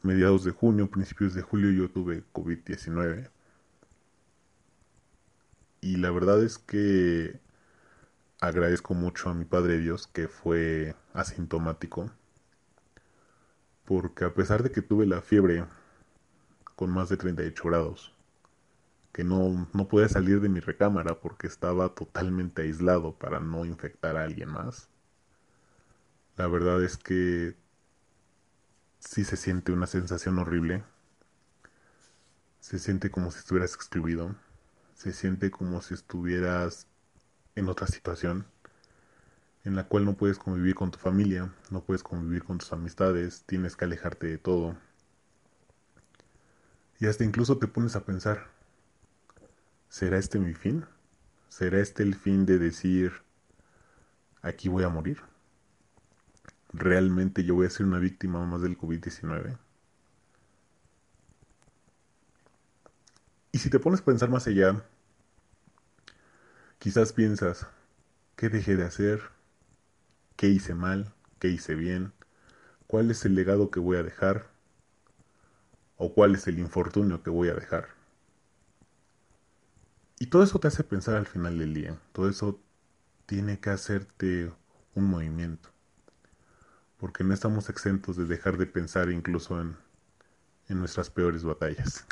mediados 0.01 0.43
de 0.43 0.51
junio, 0.51 0.89
principios 0.89 1.33
de 1.33 1.41
julio 1.41 1.71
yo 1.71 1.89
tuve 1.89 2.23
COVID-19. 2.33 3.29
Y 5.81 5.97
la 5.97 6.11
verdad 6.11 6.43
es 6.43 6.57
que 6.57 7.39
agradezco 8.39 8.93
mucho 8.93 9.29
a 9.29 9.33
mi 9.33 9.45
Padre 9.45 9.77
Dios 9.79 10.07
que 10.07 10.27
fue 10.27 10.95
asintomático. 11.13 12.11
Porque 13.85 14.25
a 14.25 14.33
pesar 14.33 14.63
de 14.63 14.71
que 14.71 14.81
tuve 14.81 15.05
la 15.05 15.21
fiebre 15.21 15.65
con 16.75 16.91
más 16.91 17.09
de 17.09 17.17
38 17.17 17.63
grados, 17.65 18.13
que 19.11 19.23
no, 19.23 19.67
no 19.73 19.87
podía 19.87 20.07
salir 20.07 20.39
de 20.41 20.49
mi 20.49 20.59
recámara 20.59 21.19
porque 21.19 21.47
estaba 21.47 21.89
totalmente 21.89 22.61
aislado 22.61 23.15
para 23.17 23.39
no 23.39 23.65
infectar 23.65 24.15
a 24.15 24.23
alguien 24.23 24.49
más. 24.49 24.89
La 26.37 26.47
verdad 26.47 26.83
es 26.83 26.97
que 26.97 27.55
sí 28.99 29.23
se 29.23 29.37
siente 29.37 29.71
una 29.71 29.87
sensación 29.87 30.39
horrible. 30.39 30.83
Se 32.59 32.79
siente 32.79 33.09
como 33.11 33.31
si 33.31 33.39
estuvieras 33.39 33.73
excluido. 33.75 34.35
Se 34.95 35.13
siente 35.13 35.51
como 35.51 35.81
si 35.81 35.93
estuvieras 35.93 36.87
en 37.55 37.69
otra 37.69 37.87
situación 37.87 38.45
en 39.65 39.75
la 39.75 39.87
cual 39.87 40.05
no 40.05 40.15
puedes 40.15 40.37
convivir 40.37 40.75
con 40.75 40.91
tu 40.91 40.97
familia, 40.99 41.53
no 41.69 41.83
puedes 41.83 42.03
convivir 42.03 42.43
con 42.43 42.57
tus 42.57 42.71
amistades, 42.73 43.43
tienes 43.45 43.75
que 43.75 43.85
alejarte 43.85 44.27
de 44.27 44.37
todo. 44.37 44.75
Y 46.99 47.07
hasta 47.07 47.23
incluso 47.23 47.57
te 47.57 47.67
pones 47.67 47.95
a 47.95 48.05
pensar, 48.05 48.47
¿será 49.89 50.17
este 50.17 50.39
mi 50.39 50.53
fin? 50.53 50.85
¿Será 51.49 51.79
este 51.79 52.03
el 52.03 52.15
fin 52.15 52.45
de 52.45 52.57
decir, 52.57 53.13
aquí 54.41 54.69
voy 54.69 54.83
a 54.83 54.89
morir? 54.89 55.21
Realmente 56.73 57.43
yo 57.43 57.55
voy 57.55 57.67
a 57.67 57.69
ser 57.69 57.85
una 57.85 57.99
víctima 57.99 58.45
más 58.45 58.61
del 58.61 58.77
COVID-19? 58.77 59.57
Y 63.51 63.57
si 63.57 63.69
te 63.69 63.79
pones 63.79 64.01
a 64.01 64.05
pensar 64.05 64.29
más 64.29 64.47
allá, 64.47 64.83
quizás 66.77 67.13
piensas, 67.13 67.65
¿qué 68.35 68.49
dejé 68.49 68.75
de 68.75 68.85
hacer? 68.85 69.21
¿Qué 70.35 70.47
hice 70.47 70.75
mal? 70.75 71.13
¿Qué 71.39 71.49
hice 71.49 71.75
bien? 71.75 72.13
¿Cuál 72.87 73.11
es 73.11 73.25
el 73.25 73.35
legado 73.35 73.71
que 73.71 73.79
voy 73.79 73.97
a 73.97 74.03
dejar? 74.03 74.47
¿O 75.97 76.13
cuál 76.13 76.35
es 76.35 76.47
el 76.47 76.59
infortunio 76.59 77.23
que 77.23 77.29
voy 77.29 77.49
a 77.49 77.55
dejar? 77.55 77.89
Y 80.19 80.27
todo 80.27 80.43
eso 80.43 80.59
te 80.59 80.67
hace 80.67 80.83
pensar 80.83 81.15
al 81.15 81.25
final 81.25 81.57
del 81.57 81.73
día. 81.73 81.99
Todo 82.13 82.29
eso 82.29 82.59
tiene 83.25 83.59
que 83.59 83.69
hacerte 83.71 84.51
un 84.95 85.05
movimiento 85.05 85.69
porque 86.99 87.23
no 87.23 87.33
estamos 87.33 87.69
exentos 87.69 88.17
de 88.17 88.25
dejar 88.25 88.57
de 88.57 88.65
pensar 88.65 89.09
incluso 89.09 89.59
en, 89.59 89.77
en 90.67 90.79
nuestras 90.79 91.09
peores 91.09 91.43
batallas. 91.43 92.05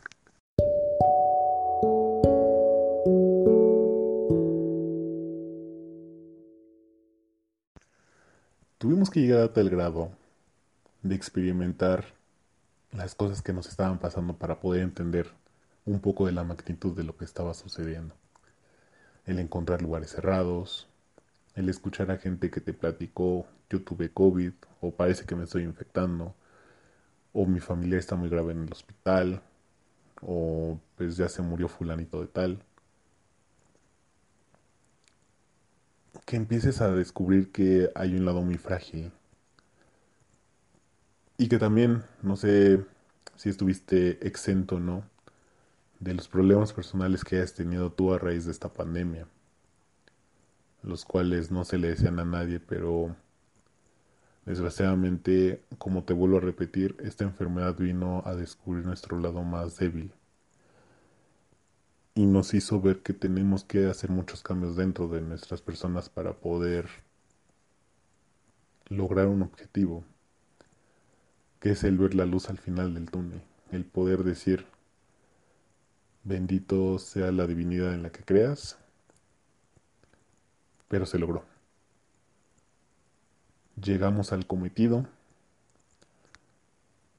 Tuvimos 8.78 9.10
que 9.10 9.22
llegar 9.22 9.42
a 9.42 9.54
tal 9.54 9.70
grado 9.70 10.12
de 11.02 11.16
experimentar 11.16 12.06
las 12.92 13.16
cosas 13.16 13.42
que 13.42 13.52
nos 13.52 13.68
estaban 13.68 14.00
pasando 14.00 14.38
para 14.38 14.60
poder 14.60 14.84
entender 14.84 15.32
un 15.86 16.00
poco 16.00 16.26
de 16.26 16.32
la 16.32 16.44
magnitud 16.44 16.96
de 16.96 17.04
lo 17.04 17.18
que 17.18 17.26
estaba 17.26 17.54
sucediendo. 17.54 18.16
El 19.26 19.40
encontrar 19.40 19.82
lugares 19.82 20.12
cerrados, 20.12 20.88
el 21.58 21.70
escuchar 21.70 22.12
a 22.12 22.18
gente 22.18 22.52
que 22.52 22.62
te 22.62 22.72
platicó 22.72 23.48
yo 23.70 23.82
tuve 23.82 24.12
COVID 24.12 24.54
o 24.82 24.92
parece 24.92 25.26
que 25.26 25.36
me 25.36 25.44
estoy 25.44 25.64
infectando 25.64 26.36
o 27.34 27.46
mi 27.48 27.60
familia 27.60 27.98
está 27.98 28.16
muy 28.16 28.30
grave 28.30 28.54
en 28.54 28.64
el 28.64 28.72
hospital 28.72 29.42
o 30.22 30.80
pues 30.96 31.18
ya 31.18 31.28
se 31.30 31.42
murió 31.42 31.68
fulanito 31.68 32.22
de 32.22 32.28
tal. 32.28 32.64
Que 36.26 36.36
empieces 36.36 36.82
a 36.82 36.92
descubrir 36.92 37.52
que 37.52 37.90
hay 37.96 38.16
un 38.16 38.26
lado 38.26 38.42
muy 38.42 38.58
frágil. 38.58 39.12
Y 41.38 41.48
que 41.48 41.58
también, 41.58 42.04
no 42.22 42.36
sé 42.36 42.86
si 43.36 43.50
estuviste 43.50 44.26
exento 44.28 44.76
o 44.76 44.80
no, 44.80 45.04
de 46.00 46.14
los 46.14 46.28
problemas 46.28 46.74
personales 46.74 47.24
que 47.24 47.38
hayas 47.38 47.54
tenido 47.54 47.92
tú 47.92 48.14
a 48.14 48.20
raíz 48.20 48.46
de 48.46 48.52
esta 48.52 48.70
pandemia, 48.70 49.28
los 50.84 51.06
cuales 51.06 51.52
no 51.52 51.66
se 51.66 51.78
le 51.78 51.90
desean 51.90 52.20
a 52.20 52.26
nadie, 52.26 52.60
pero 52.60 53.16
desgraciadamente, 54.46 55.62
como 55.78 56.04
te 56.04 56.14
vuelvo 56.14 56.38
a 56.38 56.42
repetir, 56.42 56.96
esta 57.00 57.24
enfermedad 57.24 57.76
vino 57.78 58.24
a 58.26 58.36
descubrir 58.36 58.86
nuestro 58.86 59.20
lado 59.20 59.44
más 59.44 59.78
débil. 59.78 60.12
Y 62.16 62.26
nos 62.26 62.54
hizo 62.54 62.82
ver 62.82 63.04
que 63.04 63.14
tenemos 63.14 63.64
que 63.64 63.88
hacer 63.88 64.10
muchos 64.10 64.42
cambios 64.42 64.76
dentro 64.76 65.08
de 65.08 65.22
nuestras 65.22 65.62
personas 65.62 66.10
para 66.10 66.34
poder 66.34 66.88
lograr 68.90 69.28
un 69.28 69.42
objetivo 69.44 70.04
que 71.60 71.72
es 71.72 71.84
el 71.84 71.98
ver 71.98 72.16
la 72.16 72.26
luz 72.26 72.50
al 72.50 72.58
final 72.58 72.94
del 72.94 73.10
túnel, 73.10 73.42
el 73.72 73.84
poder 73.86 74.24
decir, 74.24 74.66
bendito 76.24 77.00
sea 77.00 77.32
la 77.32 77.48
divinidad 77.48 77.94
en 77.94 78.04
la 78.04 78.12
que 78.12 78.24
creas, 78.24 78.78
pero 80.88 81.06
se 81.06 81.20
logró. 81.20 81.44
Llegamos 83.82 84.34
al 84.34 84.48
cometido, 84.48 85.06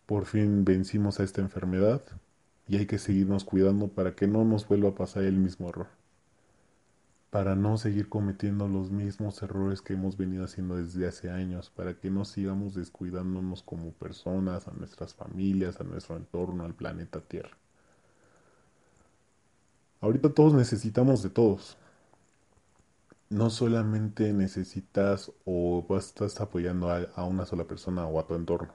por 0.06 0.26
fin 0.26 0.64
vencimos 0.64 1.20
a 1.20 1.24
esta 1.24 1.40
enfermedad 1.40 2.02
y 2.66 2.76
hay 2.76 2.86
que 2.86 2.98
seguirnos 2.98 3.44
cuidando 3.44 3.88
para 3.88 4.14
que 4.14 4.26
no 4.26 4.44
nos 4.44 4.66
vuelva 4.66 4.90
a 4.90 4.94
pasar 4.94 5.24
el 5.24 5.36
mismo 5.36 5.68
error 5.68 5.88
para 7.30 7.54
no 7.54 7.76
seguir 7.76 8.08
cometiendo 8.08 8.68
los 8.68 8.90
mismos 8.90 9.42
errores 9.42 9.82
que 9.82 9.92
hemos 9.92 10.16
venido 10.16 10.44
haciendo 10.44 10.76
desde 10.76 11.06
hace 11.06 11.30
años, 11.30 11.70
para 11.70 11.94
que 11.94 12.10
no 12.10 12.24
sigamos 12.24 12.74
descuidándonos 12.74 13.62
como 13.62 13.90
personas, 13.92 14.66
a 14.66 14.72
nuestras 14.72 15.14
familias, 15.14 15.78
a 15.80 15.84
nuestro 15.84 16.16
entorno, 16.16 16.64
al 16.64 16.74
planeta 16.74 17.20
Tierra. 17.20 17.56
Ahorita 20.00 20.30
todos 20.30 20.54
necesitamos 20.54 21.22
de 21.22 21.28
todos. 21.28 21.76
No 23.30 23.48
solamente 23.48 24.34
necesitas 24.34 25.32
o 25.46 25.82
estás 25.98 26.42
apoyando 26.42 26.90
a, 26.90 27.04
a 27.14 27.24
una 27.24 27.46
sola 27.46 27.64
persona 27.64 28.06
o 28.06 28.20
a 28.20 28.26
tu 28.26 28.34
entorno. 28.34 28.74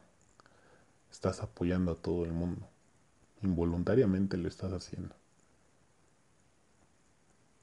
Estás 1.09 1.41
apoyando 1.41 1.93
a 1.93 1.95
todo 1.95 2.25
el 2.25 2.33
mundo. 2.33 2.67
Involuntariamente 3.41 4.37
lo 4.37 4.49
estás 4.49 4.73
haciendo 4.73 5.15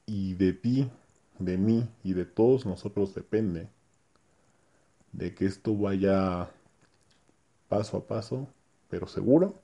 y 0.05 0.33
de 0.35 0.53
ti, 0.53 0.91
de 1.39 1.57
mí 1.57 1.89
y 2.03 2.13
de 2.13 2.25
todos 2.25 2.65
nosotros 2.65 3.15
depende 3.15 3.69
de 5.13 5.33
que 5.33 5.45
esto 5.45 5.75
vaya 5.77 6.49
paso 7.69 7.97
a 7.97 8.05
paso, 8.07 8.47
pero 8.89 9.07
seguro, 9.07 9.59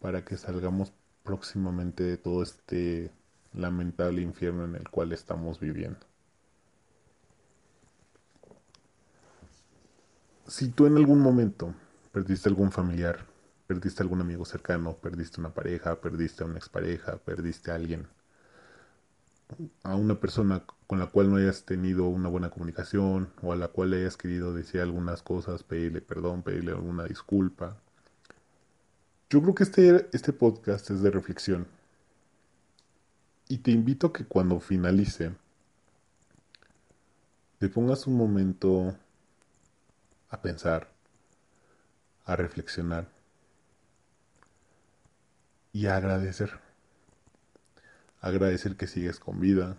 para 0.00 0.24
que 0.24 0.38
salgamos 0.38 0.92
próximamente 1.24 2.04
de 2.04 2.18
todo 2.18 2.42
este 2.44 3.12
lamentable 3.54 4.22
infierno 4.22 4.66
en 4.66 4.76
el 4.76 4.90
cual 4.90 5.12
estamos 5.12 5.60
viviendo. 5.60 6.00
Si 10.48 10.68
tú 10.70 10.86
en 10.86 10.96
algún 10.96 11.20
momento 11.20 11.74
perdiste 12.10 12.48
algún 12.48 12.72
familiar, 12.72 13.26
perdiste 13.66 14.02
algún 14.02 14.22
amigo 14.22 14.46
cercano, 14.46 14.96
perdiste 14.96 15.40
una 15.40 15.50
pareja, 15.50 16.00
perdiste 16.00 16.42
a 16.42 16.46
una 16.46 16.56
expareja, 16.56 17.18
perdiste 17.18 17.70
a 17.70 17.74
alguien 17.74 18.08
a 19.82 19.94
una 19.94 20.18
persona 20.20 20.64
con 20.86 20.98
la 20.98 21.06
cual 21.06 21.30
no 21.30 21.36
hayas 21.36 21.64
tenido 21.64 22.08
una 22.08 22.30
buena 22.30 22.48
comunicación 22.48 23.30
o 23.42 23.52
a 23.52 23.56
la 23.56 23.68
cual 23.68 23.92
hayas 23.92 24.16
querido 24.16 24.54
decir 24.54 24.80
algunas 24.80 25.22
cosas, 25.22 25.62
pedirle 25.62 26.00
perdón, 26.00 26.42
pedirle 26.42 26.72
alguna 26.72 27.04
disculpa. 27.04 27.76
Yo 29.28 29.42
creo 29.42 29.54
que 29.54 29.64
este, 29.64 30.08
este 30.12 30.32
podcast 30.32 30.90
es 30.90 31.02
de 31.02 31.10
reflexión. 31.10 31.66
Y 33.48 33.58
te 33.58 33.70
invito 33.70 34.06
a 34.06 34.12
que 34.14 34.24
cuando 34.24 34.60
finalice, 34.60 35.32
te 37.58 37.68
pongas 37.68 38.06
un 38.06 38.16
momento 38.16 38.96
a 40.30 40.42
pensar, 40.42 40.88
a 42.24 42.36
reflexionar 42.36 43.08
y 45.72 45.86
a 45.86 45.96
agradecer. 45.96 46.60
Agradecer 48.20 48.76
que 48.76 48.86
sigues 48.86 49.20
con 49.20 49.40
vida, 49.40 49.78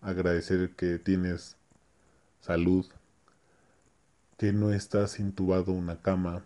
agradecer 0.00 0.74
que 0.74 0.98
tienes 0.98 1.56
salud, 2.40 2.86
que 4.36 4.52
no 4.52 4.72
estás 4.72 5.18
intubado 5.18 5.72
en 5.72 5.78
una 5.78 6.02
cama, 6.02 6.42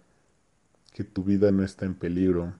que 0.92 1.04
tu 1.04 1.24
vida 1.24 1.50
no 1.50 1.64
está 1.64 1.86
en 1.86 1.94
peligro, 1.94 2.54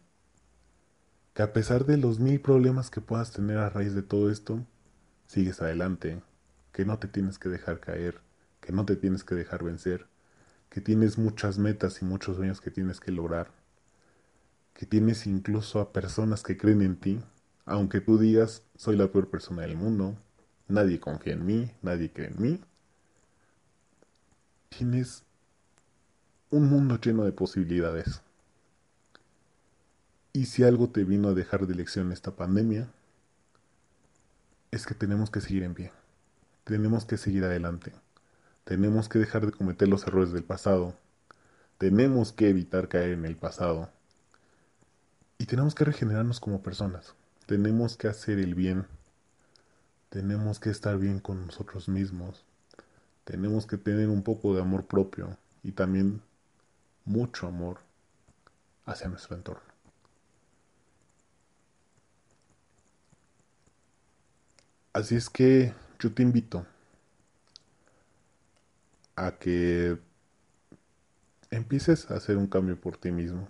que 1.34 1.42
a 1.42 1.52
pesar 1.52 1.84
de 1.84 1.96
los 1.96 2.18
mil 2.18 2.40
problemas 2.40 2.90
que 2.90 3.00
puedas 3.00 3.32
tener 3.32 3.58
a 3.58 3.70
raíz 3.70 3.94
de 3.94 4.02
todo 4.02 4.30
esto, 4.30 4.64
sigues 5.26 5.62
adelante, 5.62 6.22
que 6.72 6.84
no 6.84 6.98
te 6.98 7.06
tienes 7.06 7.38
que 7.38 7.48
dejar 7.48 7.80
caer, 7.80 8.20
que 8.60 8.72
no 8.72 8.84
te 8.84 8.96
tienes 8.96 9.24
que 9.24 9.34
dejar 9.34 9.62
vencer, 9.62 10.06
que 10.70 10.80
tienes 10.80 11.18
muchas 11.18 11.58
metas 11.58 12.00
y 12.00 12.04
muchos 12.04 12.36
sueños 12.36 12.60
que 12.60 12.70
tienes 12.70 13.00
que 13.00 13.12
lograr, 13.12 13.50
que 14.72 14.86
tienes 14.86 15.26
incluso 15.26 15.80
a 15.80 15.92
personas 15.92 16.42
que 16.42 16.56
creen 16.56 16.82
en 16.82 16.96
ti 16.96 17.20
aunque 17.70 18.00
tú 18.00 18.18
digas, 18.18 18.64
soy 18.74 18.96
la 18.96 19.06
peor 19.12 19.30
persona 19.30 19.62
del 19.62 19.76
mundo, 19.76 20.16
nadie 20.66 20.98
confía 20.98 21.34
en 21.34 21.46
mí, 21.46 21.70
nadie 21.82 22.12
cree 22.12 22.26
en 22.26 22.42
mí, 22.42 22.60
tienes 24.70 25.22
un 26.50 26.68
mundo 26.68 26.98
lleno 27.00 27.24
de 27.24 27.30
posibilidades. 27.30 28.22
Y 30.32 30.46
si 30.46 30.64
algo 30.64 30.90
te 30.90 31.04
vino 31.04 31.28
a 31.28 31.34
dejar 31.34 31.68
de 31.68 31.76
lección 31.76 32.10
esta 32.10 32.34
pandemia, 32.34 32.88
es 34.72 34.84
que 34.84 34.94
tenemos 34.94 35.30
que 35.30 35.40
seguir 35.40 35.62
en 35.62 35.74
pie, 35.74 35.92
tenemos 36.64 37.04
que 37.04 37.18
seguir 37.18 37.44
adelante, 37.44 37.92
tenemos 38.70 39.08
que 39.08 39.18
dejar 39.18 39.44
de 39.44 39.50
cometer 39.50 39.88
los 39.88 40.06
errores 40.06 40.30
del 40.30 40.44
pasado, 40.44 40.94
tenemos 41.76 42.30
que 42.30 42.48
evitar 42.48 42.86
caer 42.86 43.14
en 43.14 43.24
el 43.24 43.34
pasado. 43.34 43.90
Y 45.38 45.46
tenemos 45.46 45.74
que 45.74 45.84
regenerarnos 45.84 46.38
como 46.38 46.62
personas. 46.62 47.16
Tenemos 47.46 47.96
que 47.96 48.06
hacer 48.06 48.38
el 48.38 48.54
bien, 48.54 48.86
tenemos 50.08 50.60
que 50.60 50.70
estar 50.70 50.96
bien 50.98 51.18
con 51.18 51.46
nosotros 51.46 51.88
mismos, 51.88 52.44
tenemos 53.24 53.66
que 53.66 53.76
tener 53.76 54.08
un 54.08 54.22
poco 54.22 54.54
de 54.54 54.60
amor 54.60 54.86
propio 54.86 55.36
y 55.64 55.72
también 55.72 56.22
mucho 57.04 57.48
amor 57.48 57.80
hacia 58.86 59.08
nuestro 59.08 59.34
entorno. 59.34 59.64
Así 64.92 65.16
es 65.16 65.28
que 65.28 65.74
yo 65.98 66.14
te 66.14 66.22
invito 66.22 66.64
a 69.26 69.38
que 69.38 69.98
empieces 71.50 72.10
a 72.10 72.14
hacer 72.14 72.36
un 72.36 72.46
cambio 72.46 72.80
por 72.80 72.96
ti 72.96 73.12
mismo 73.12 73.48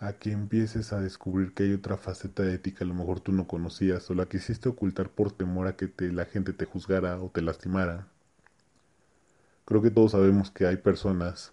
a 0.00 0.12
que 0.14 0.30
empieces 0.32 0.92
a 0.92 1.00
descubrir 1.00 1.54
que 1.54 1.64
hay 1.64 1.72
otra 1.74 1.96
faceta 1.96 2.42
de 2.44 2.60
que 2.60 2.84
a 2.84 2.86
lo 2.86 2.94
mejor 2.94 3.20
tú 3.20 3.32
no 3.32 3.46
conocías 3.48 4.08
o 4.10 4.14
la 4.14 4.26
quisiste 4.26 4.68
ocultar 4.68 5.10
por 5.10 5.32
temor 5.32 5.66
a 5.66 5.76
que 5.76 5.92
la 6.12 6.24
gente 6.24 6.52
te 6.52 6.66
juzgara 6.66 7.20
o 7.20 7.30
te 7.30 7.42
lastimara. 7.42 8.06
Creo 9.64 9.82
que 9.82 9.90
todos 9.90 10.12
sabemos 10.12 10.50
que 10.50 10.66
hay 10.66 10.76
personas 10.76 11.52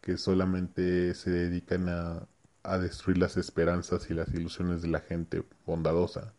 que 0.00 0.18
solamente 0.18 1.14
se 1.14 1.30
dedican 1.30 1.88
a 1.88 2.78
destruir 2.78 3.18
las 3.18 3.36
esperanzas 3.36 4.10
y 4.10 4.14
las 4.14 4.28
ilusiones 4.34 4.82
de 4.82 4.88
la 4.88 5.00
gente 5.00 5.44
bondadosa. 5.64 6.34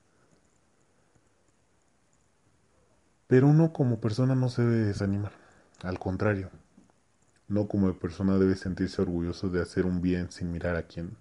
Pero 3.27 3.47
uno 3.47 3.73
como 3.73 3.99
persona 3.99 4.35
no 4.35 4.49
se 4.49 4.61
debe 4.63 4.85
desanimar, 4.85 5.31
al 5.81 5.99
contrario, 5.99 6.51
No 7.47 7.67
como 7.67 7.93
persona 7.93 8.37
debe 8.37 8.55
sentirse 8.55 9.01
orgulloso 9.01 9.49
de 9.49 9.61
hacer 9.61 9.85
un 9.85 10.01
bien 10.01 10.31
sin 10.31 10.51
mirar 10.51 10.75
a 10.75 10.83
quién. 10.83 11.15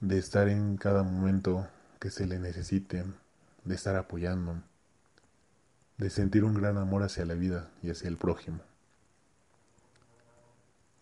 De 0.00 0.16
estar 0.18 0.48
en 0.48 0.76
cada 0.76 1.02
momento 1.02 1.68
que 1.98 2.10
se 2.10 2.26
le 2.26 2.38
necesite, 2.38 3.04
de 3.64 3.74
estar 3.74 3.96
apoyando, 3.96 4.62
de 5.98 6.08
sentir 6.08 6.44
un 6.44 6.54
gran 6.54 6.78
amor 6.78 7.02
hacia 7.02 7.24
la 7.24 7.34
vida 7.34 7.68
y 7.82 7.90
hacia 7.90 8.08
el 8.08 8.16
prójimo. 8.16 8.60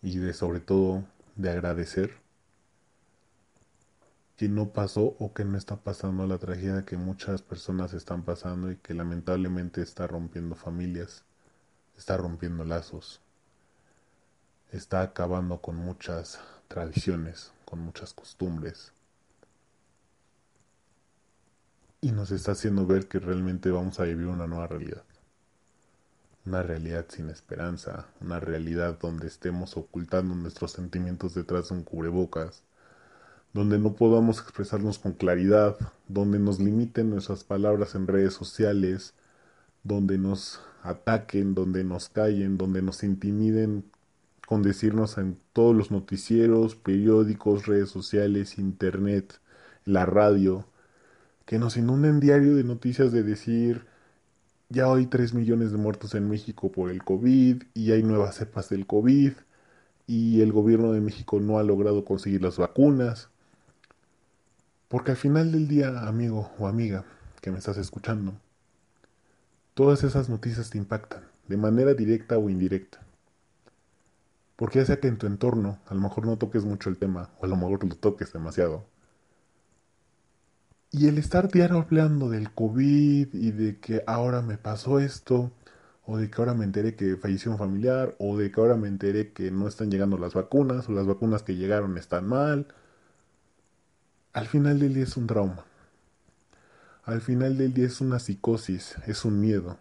Y 0.01 0.17
de 0.17 0.33
sobre 0.33 0.59
todo 0.59 1.05
de 1.35 1.51
agradecer 1.51 2.17
que 4.39 4.47
no 4.47 4.69
pasó 4.69 5.17
o 5.19 5.33
que 5.33 5.43
no 5.43 5.57
está 5.57 5.75
pasando 5.75 6.25
la 6.25 6.37
tragedia 6.37 6.85
que 6.85 6.95
muchas 6.95 7.41
personas 7.41 7.91
están 7.91 8.23
pasando 8.23 8.71
y 8.71 8.77
que 8.77 8.93
lamentablemente 8.93 9.81
está 9.81 10.07
rompiendo 10.07 10.55
familias, 10.55 11.25
está 11.97 12.15
rompiendo 12.15 12.63
lazos, 12.63 13.19
está 14.71 15.01
acabando 15.01 15.59
con 15.59 15.75
muchas 15.75 16.39
tradiciones, 16.69 17.51
con 17.65 17.79
muchas 17.79 18.13
costumbres. 18.13 18.93
Y 21.99 22.13
nos 22.13 22.31
está 22.31 22.53
haciendo 22.53 22.87
ver 22.87 23.09
que 23.09 23.19
realmente 23.19 23.69
vamos 23.71 23.99
a 23.99 24.05
vivir 24.05 24.27
una 24.27 24.47
nueva 24.47 24.67
realidad. 24.67 25.03
Una 26.45 26.63
realidad 26.63 27.07
sin 27.09 27.29
esperanza, 27.29 28.07
una 28.21 28.39
realidad 28.39 28.99
donde 29.01 29.27
estemos 29.27 29.75
ocultando 29.75 30.33
nuestros 30.33 30.71
sentimientos 30.71 31.33
detrás 31.33 31.67
de 31.67 31.75
un 31.75 31.83
cubrebocas, 31.83 32.63
donde 33.53 33.79
no 33.79 33.93
podamos 33.93 34.39
expresarnos 34.39 34.99
con 34.99 35.13
claridad, 35.13 35.77
donde 36.07 36.39
nos 36.39 36.59
limiten 36.59 37.09
nuestras 37.09 37.43
palabras 37.43 37.95
en 37.95 38.07
redes 38.07 38.33
sociales, 38.33 39.13
donde 39.83 40.17
nos 40.17 40.61
ataquen, 40.83 41.55
donde 41.55 41.83
nos 41.83 42.09
callen, 42.09 42.57
donde 42.57 42.81
nos 42.81 43.03
intimiden 43.03 43.85
con 44.47 44.63
decirnos 44.63 45.17
en 45.17 45.37
todos 45.53 45.75
los 45.75 45.91
noticieros, 45.91 46.75
periódicos, 46.75 47.67
redes 47.67 47.89
sociales, 47.89 48.57
internet, 48.57 49.39
la 49.85 50.05
radio, 50.05 50.65
que 51.45 51.59
nos 51.59 51.77
inunden 51.77 52.19
diario 52.19 52.55
de 52.55 52.63
noticias 52.63 53.11
de 53.11 53.23
decir 53.23 53.85
ya 54.69 54.91
hay 54.93 55.07
3 55.07 55.33
millones 55.33 55.71
de 55.71 55.77
muertos 55.77 56.13
en 56.15 56.29
México 56.29 56.71
por 56.71 56.91
el 56.91 57.03
COVID 57.03 57.63
y 57.73 57.91
hay 57.91 58.03
nuevas 58.03 58.35
cepas 58.35 58.69
del 58.69 58.85
COVID 58.85 59.33
y 60.07 60.41
el 60.41 60.51
gobierno 60.51 60.91
de 60.91 61.01
México 61.01 61.39
no 61.39 61.57
ha 61.59 61.63
logrado 61.63 62.05
conseguir 62.05 62.43
las 62.43 62.57
vacunas. 62.57 63.29
Porque 64.89 65.11
al 65.11 65.17
final 65.17 65.51
del 65.51 65.67
día, 65.67 65.89
amigo 66.07 66.51
o 66.57 66.67
amiga 66.67 67.05
que 67.41 67.51
me 67.51 67.59
estás 67.59 67.77
escuchando, 67.77 68.33
todas 69.75 70.03
esas 70.03 70.29
noticias 70.29 70.71
te 70.71 70.79
impactan, 70.79 71.21
de 71.47 71.57
manera 71.57 71.93
directa 71.93 72.39
o 72.39 72.49
indirecta. 72.49 72.99
Porque 74.55 74.79
ya 74.79 74.85
sea 74.85 74.99
que 74.99 75.07
en 75.07 75.19
tu 75.19 75.27
entorno 75.27 75.77
a 75.85 75.93
lo 75.93 76.01
mejor 76.01 76.25
no 76.25 76.39
toques 76.39 76.65
mucho 76.65 76.89
el 76.89 76.97
tema, 76.97 77.29
o 77.39 77.45
a 77.45 77.47
lo 77.47 77.55
mejor 77.55 77.87
lo 77.87 77.95
toques 77.95 78.33
demasiado. 78.33 78.83
Y 80.91 81.07
el 81.07 81.19
estar 81.19 81.51
diario 81.51 81.77
hablando 81.77 82.27
del 82.29 82.51
COVID 82.51 83.35
y 83.35 83.51
de 83.51 83.79
que 83.79 84.03
ahora 84.07 84.41
me 84.41 84.57
pasó 84.57 84.99
esto, 84.99 85.51
o 86.03 86.17
de 86.17 86.31
que 86.31 86.41
ahora 86.41 86.55
me 86.55 86.65
enteré 86.65 86.95
que 86.95 87.15
falleció 87.15 87.51
un 87.51 87.59
familiar, 87.59 88.15
o 88.17 88.35
de 88.37 88.51
que 88.51 88.59
ahora 88.59 88.75
me 88.75 88.87
enteré 88.87 89.33
que 89.33 89.51
no 89.51 89.67
están 89.67 89.91
llegando 89.91 90.17
las 90.17 90.33
vacunas, 90.33 90.89
o 90.89 90.93
las 90.93 91.05
vacunas 91.05 91.43
que 91.43 91.55
llegaron 91.55 91.95
están 91.99 92.27
mal, 92.27 92.65
al 94.33 94.47
final 94.47 94.79
del 94.79 94.93
día 94.93 95.03
es 95.03 95.17
un 95.17 95.27
trauma. 95.27 95.65
Al 97.03 97.21
final 97.21 97.57
del 97.57 97.73
día 97.73 97.87
es 97.87 98.01
una 98.01 98.19
psicosis, 98.19 98.95
es 99.07 99.25
un 99.25 99.39
miedo, 99.39 99.79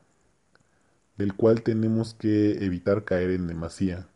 del 1.17 1.35
cual 1.35 1.63
tenemos 1.63 2.15
que 2.15 2.65
evitar 2.65 3.05
caer 3.05 3.31
en 3.31 3.47
demasía 3.47 4.09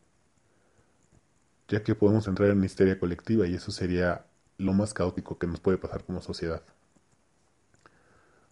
ya 1.73 1.83
que 1.83 1.95
podemos 1.95 2.29
entrar 2.29 2.51
en 2.51 2.59
una 2.59 2.67
histeria 2.67 2.99
colectiva 2.99 3.47
y 3.47 3.55
eso 3.55 3.73
sería 3.73 4.27
lo 4.59 4.75
más 4.75 4.93
caótico 4.93 5.39
que 5.39 5.47
nos 5.47 5.59
puede 5.59 5.79
pasar 5.79 6.05
como 6.05 6.21
sociedad. 6.21 6.63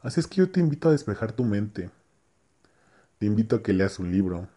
Así 0.00 0.20
es 0.20 0.26
que 0.26 0.36
yo 0.36 0.50
te 0.50 0.60
invito 0.60 0.88
a 0.88 0.92
despejar 0.92 1.32
tu 1.32 1.44
mente, 1.44 1.90
te 3.18 3.26
invito 3.26 3.56
a 3.56 3.62
que 3.62 3.74
leas 3.74 3.98
un 3.98 4.10
libro. 4.10 4.48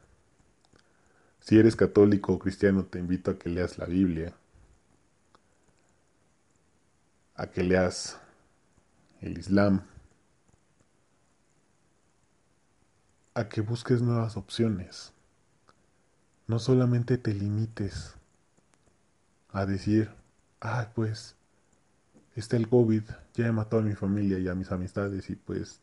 Si 1.41 1.59
eres 1.59 1.75
católico 1.75 2.31
o 2.31 2.39
cristiano, 2.39 2.85
te 2.85 2.99
invito 2.99 3.31
a 3.31 3.37
que 3.37 3.49
leas 3.49 3.77
la 3.77 3.85
Biblia, 3.85 4.33
a 7.35 7.47
que 7.47 7.63
leas 7.63 8.19
el 9.21 9.37
Islam, 9.37 9.81
a 13.33 13.49
que 13.49 13.61
busques 13.61 14.01
nuevas 14.01 14.37
opciones. 14.37 15.13
No 16.47 16.59
solamente 16.59 17.17
te 17.17 17.33
limites 17.33 18.15
a 19.51 19.65
decir, 19.65 20.11
ah, 20.61 20.89
pues, 20.93 21.35
está 22.35 22.57
el 22.57 22.67
COVID, 22.67 23.03
ya 23.33 23.47
he 23.47 23.51
matado 23.51 23.81
a 23.81 23.85
mi 23.85 23.95
familia 23.95 24.37
y 24.39 24.47
a 24.47 24.55
mis 24.55 24.71
amistades 24.71 25.29
y 25.29 25.35
pues, 25.35 25.79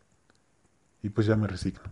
y 1.02 1.08
pues 1.08 1.26
ya 1.26 1.36
me 1.36 1.46
resigno. 1.46 1.82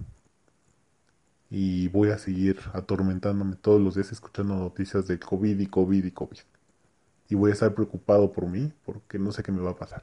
Y 1.50 1.88
voy 1.88 2.10
a 2.10 2.18
seguir 2.18 2.60
atormentándome 2.74 3.56
todos 3.56 3.80
los 3.80 3.94
días 3.94 4.12
escuchando 4.12 4.54
noticias 4.54 5.06
de 5.06 5.18
COVID 5.18 5.58
y 5.58 5.66
COVID 5.66 6.04
y 6.04 6.10
COVID. 6.10 6.38
Y 7.28 7.34
voy 7.34 7.50
a 7.50 7.54
estar 7.54 7.74
preocupado 7.74 8.32
por 8.32 8.46
mí 8.46 8.72
porque 8.84 9.18
no 9.18 9.32
sé 9.32 9.42
qué 9.42 9.52
me 9.52 9.60
va 9.60 9.72
a 9.72 9.76
pasar. 9.76 10.02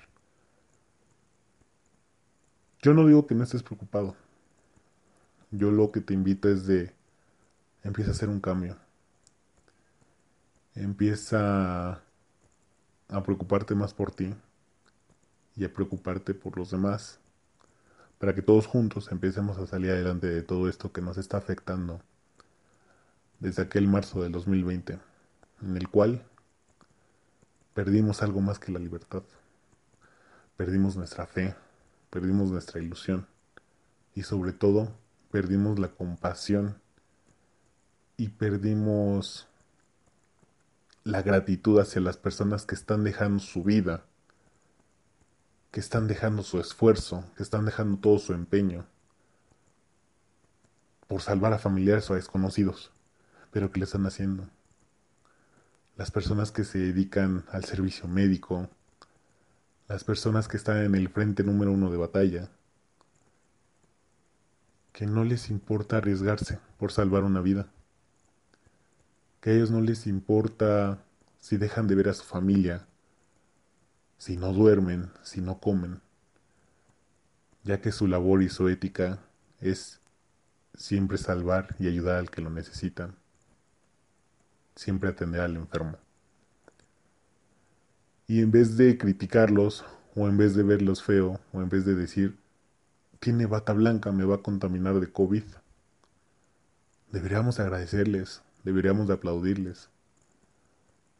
Yo 2.81 2.93
no 2.93 3.05
digo 3.07 3.25
que 3.25 3.35
no 3.35 3.43
estés 3.43 3.63
preocupado. 3.63 4.15
Yo 5.51 5.71
lo 5.71 5.91
que 5.91 6.01
te 6.01 6.13
invito 6.13 6.49
es 6.49 6.67
de 6.67 6.93
empieza 7.83 8.11
a 8.11 8.13
hacer 8.13 8.29
un 8.29 8.39
cambio 8.39 8.77
empieza 10.75 12.01
a 13.07 13.23
preocuparte 13.23 13.75
más 13.75 13.93
por 13.93 14.11
ti 14.11 14.35
y 15.55 15.63
a 15.63 15.73
preocuparte 15.73 16.33
por 16.33 16.57
los 16.57 16.71
demás, 16.71 17.19
para 18.19 18.35
que 18.35 18.41
todos 18.41 18.67
juntos 18.67 19.11
empecemos 19.11 19.57
a 19.57 19.67
salir 19.67 19.91
adelante 19.91 20.27
de 20.27 20.41
todo 20.41 20.67
esto 20.67 20.91
que 20.91 21.01
nos 21.01 21.17
está 21.17 21.37
afectando 21.37 22.01
desde 23.39 23.63
aquel 23.63 23.87
marzo 23.87 24.21
del 24.21 24.31
2020, 24.31 24.99
en 25.61 25.77
el 25.77 25.89
cual 25.89 26.25
perdimos 27.75 28.23
algo 28.23 28.39
más 28.39 28.57
que 28.57 28.71
la 28.71 28.79
libertad, 28.79 29.21
perdimos 30.55 30.95
nuestra 30.95 31.27
fe, 31.27 31.55
perdimos 32.09 32.49
nuestra 32.49 32.81
ilusión 32.81 33.27
y 34.15 34.23
sobre 34.23 34.53
todo 34.53 34.93
perdimos 35.29 35.77
la 35.77 35.89
compasión 35.89 36.79
y 38.15 38.29
perdimos 38.29 39.49
la 41.03 41.21
gratitud 41.21 41.77
hacia 41.81 41.99
las 41.99 42.15
personas 42.15 42.65
que 42.65 42.75
están 42.75 43.03
dejando 43.03 43.39
su 43.39 43.61
vida, 43.61 44.05
que 45.71 45.81
están 45.81 46.07
dejando 46.07 46.43
su 46.43 46.61
esfuerzo, 46.61 47.25
que 47.35 47.43
están 47.43 47.65
dejando 47.65 47.97
todo 47.97 48.19
su 48.19 48.33
empeño 48.33 48.85
por 51.07 51.21
salvar 51.21 51.51
a 51.51 51.59
familiares 51.59 52.09
o 52.09 52.13
a 52.13 52.15
desconocidos, 52.15 52.91
pero 53.51 53.69
que 53.69 53.79
le 53.79 53.83
están 53.83 54.05
haciendo. 54.05 54.47
Las 55.97 56.11
personas 56.11 56.51
que 56.51 56.63
se 56.63 56.79
dedican 56.79 57.45
al 57.51 57.63
servicio 57.65 58.07
médico, 58.07 58.69
las 59.87 60.03
personas 60.03 60.47
que 60.47 60.57
están 60.57 60.77
en 60.77 60.95
el 60.95 61.09
frente 61.09 61.43
número 61.43 61.71
uno 61.71 61.89
de 61.89 61.97
batalla, 61.97 62.49
que 64.91 65.05
no 65.05 65.23
les 65.23 65.49
importa 65.49 65.97
arriesgarse 65.97 66.59
por 66.77 66.91
salvar 66.91 67.23
una 67.23 67.41
vida 67.41 67.67
que 69.45 69.51
a 69.51 69.53
ellos 69.53 69.69
no 69.69 69.79
les 69.79 70.07
importa 70.07 71.03
si 71.37 71.57
dejan 71.57 71.85
de 71.85 71.93
ver 71.93 72.09
a 72.09 72.15
su 72.15 72.23
familia, 72.23 72.87
si 74.17 74.37
no 74.37 74.51
duermen, 74.51 75.11
si 75.21 75.39
no 75.39 75.59
comen, 75.59 76.01
ya 77.63 77.79
que 77.79 77.91
su 77.91 78.07
labor 78.07 78.41
y 78.41 78.49
su 78.49 78.67
ética 78.69 79.19
es 79.61 80.01
siempre 80.73 81.19
salvar 81.19 81.75
y 81.77 81.87
ayudar 81.87 82.15
al 82.15 82.31
que 82.31 82.41
lo 82.41 82.49
necesitan, 82.49 83.17
siempre 84.75 85.09
atender 85.09 85.41
al 85.41 85.55
enfermo. 85.55 85.97
Y 88.27 88.41
en 88.41 88.51
vez 88.51 88.77
de 88.77 88.97
criticarlos, 88.97 89.85
o 90.15 90.27
en 90.27 90.37
vez 90.37 90.55
de 90.55 90.63
verlos 90.63 91.03
feo, 91.03 91.39
o 91.53 91.61
en 91.61 91.69
vez 91.69 91.85
de 91.85 91.95
decir, 91.95 92.37
tiene 93.19 93.45
bata 93.45 93.73
blanca, 93.73 94.11
me 94.11 94.25
va 94.25 94.35
a 94.35 94.43
contaminar 94.43 94.99
de 94.99 95.11
COVID, 95.11 95.43
deberíamos 97.11 97.59
agradecerles, 97.59 98.41
deberíamos 98.63 99.07
de 99.07 99.13
aplaudirles. 99.13 99.89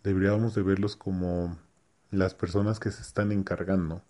Deberíamos 0.04 0.54
de 0.54 0.62
verlos 0.62 0.96
como 0.96 1.58
las 2.12 2.36
personas 2.36 2.80
que 2.80 2.92
se 2.92 3.02
están 3.02 3.32
encargando 3.32 4.04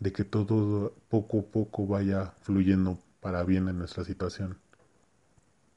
de 0.00 0.12
que 0.12 0.24
todo 0.24 0.94
poco 1.08 1.40
a 1.40 1.42
poco 1.42 1.86
vaya 1.86 2.34
fluyendo 2.42 2.98
para 3.20 3.42
bien 3.44 3.68
en 3.68 3.78
nuestra 3.78 4.04
situación. 4.04 4.58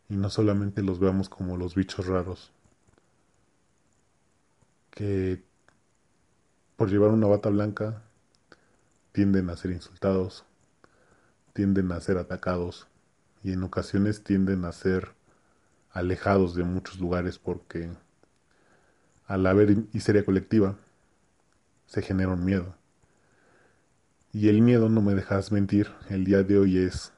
Y 0.10 0.16
no 0.16 0.30
solamente 0.30 0.82
los 0.82 1.00
veamos 1.00 1.30
como 1.30 1.58
los 1.58 1.76
bichos 1.76 2.08
raros 2.08 2.52
que 4.98 5.44
por 6.76 6.90
llevar 6.90 7.12
una 7.12 7.28
bata 7.28 7.50
blanca 7.50 8.02
tienden 9.12 9.52
a 9.52 9.56
ser 9.56 9.70
insultados, 9.70 10.44
tienden 11.54 11.92
a 11.92 12.00
ser 12.02 12.18
atacados 12.18 12.88
y 13.44 13.52
en 13.52 13.62
ocasiones 13.62 14.24
tienden 14.24 14.66
a 14.66 14.72
ser 14.72 15.14
alejados 15.92 16.56
de 16.56 16.64
muchos 16.64 17.00
lugares 17.00 17.38
porque 17.38 17.92
al 19.28 19.46
haber 19.46 19.86
histeria 19.94 20.26
colectiva 20.26 20.76
se 21.86 22.02
genera 22.02 22.34
un 22.34 22.44
miedo. 22.44 22.74
Y 24.34 24.50
el 24.50 24.64
miedo, 24.64 24.90
no 24.90 25.02
me 25.02 25.14
dejas 25.14 25.52
mentir, 25.52 25.92
el 26.10 26.26
día 26.26 26.42
de 26.42 26.58
hoy 26.58 26.78
es 26.78 27.14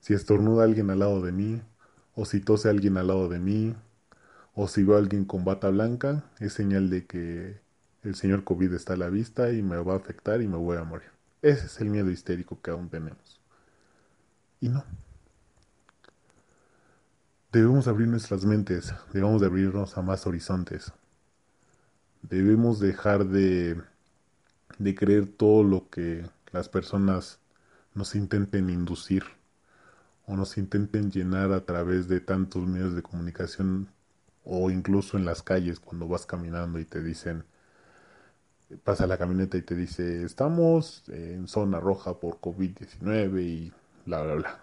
si 0.00 0.14
estornuda 0.14 0.64
alguien 0.64 0.88
al 0.88 1.00
lado 1.00 1.20
de 1.20 1.32
mí, 1.32 1.60
o 2.20 2.26
si 2.26 2.40
tose 2.40 2.68
alguien 2.68 2.98
al 2.98 3.06
lado 3.06 3.30
de 3.30 3.38
mí, 3.38 3.74
o 4.54 4.68
si 4.68 4.82
veo 4.82 4.96
a 4.96 4.98
alguien 4.98 5.24
con 5.24 5.42
bata 5.42 5.70
blanca, 5.70 6.22
es 6.38 6.52
señal 6.52 6.90
de 6.90 7.06
que 7.06 7.58
el 8.02 8.14
señor 8.14 8.44
COVID 8.44 8.74
está 8.74 8.92
a 8.92 8.98
la 8.98 9.08
vista 9.08 9.50
y 9.52 9.62
me 9.62 9.78
va 9.78 9.94
a 9.94 9.96
afectar 9.96 10.42
y 10.42 10.46
me 10.46 10.58
voy 10.58 10.76
a 10.76 10.84
morir. 10.84 11.08
Ese 11.40 11.64
es 11.64 11.80
el 11.80 11.88
miedo 11.88 12.10
histérico 12.10 12.60
que 12.60 12.72
aún 12.72 12.90
tenemos. 12.90 13.40
Y 14.60 14.68
no. 14.68 14.84
Debemos 17.52 17.88
abrir 17.88 18.08
nuestras 18.08 18.44
mentes, 18.44 18.92
debemos 19.14 19.40
de 19.40 19.46
abrirnos 19.46 19.96
a 19.96 20.02
más 20.02 20.26
horizontes. 20.26 20.92
Debemos 22.20 22.80
dejar 22.80 23.24
de, 23.24 23.80
de 24.78 24.94
creer 24.94 25.26
todo 25.26 25.64
lo 25.64 25.88
que 25.88 26.26
las 26.52 26.68
personas 26.68 27.38
nos 27.94 28.14
intenten 28.14 28.68
inducir 28.68 29.39
o 30.30 30.36
nos 30.36 30.58
intenten 30.58 31.10
llenar 31.10 31.50
a 31.50 31.64
través 31.64 32.06
de 32.06 32.20
tantos 32.20 32.64
medios 32.64 32.94
de 32.94 33.02
comunicación 33.02 33.88
o 34.44 34.70
incluso 34.70 35.16
en 35.16 35.24
las 35.24 35.42
calles 35.42 35.80
cuando 35.80 36.06
vas 36.06 36.24
caminando 36.24 36.78
y 36.78 36.84
te 36.84 37.02
dicen, 37.02 37.44
pasa 38.84 39.08
la 39.08 39.18
camioneta 39.18 39.58
y 39.58 39.62
te 39.62 39.74
dice, 39.74 40.22
estamos 40.22 41.02
en 41.08 41.48
zona 41.48 41.80
roja 41.80 42.20
por 42.20 42.40
COVID-19 42.40 43.42
y 43.42 43.72
bla, 44.06 44.22
bla, 44.22 44.34
bla. 44.36 44.60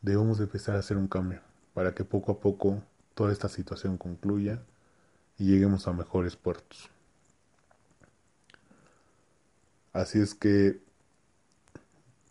Debemos 0.00 0.38
empezar 0.38 0.76
a 0.76 0.78
hacer 0.78 0.96
un 0.96 1.08
cambio 1.08 1.40
para 1.74 1.92
que 1.92 2.04
poco 2.04 2.30
a 2.30 2.38
poco 2.38 2.80
toda 3.14 3.32
esta 3.32 3.48
situación 3.48 3.98
concluya 3.98 4.62
y 5.38 5.46
lleguemos 5.46 5.88
a 5.88 5.92
mejores 5.92 6.36
puertos. 6.36 6.88
Así 9.92 10.20
es 10.20 10.36
que 10.36 10.80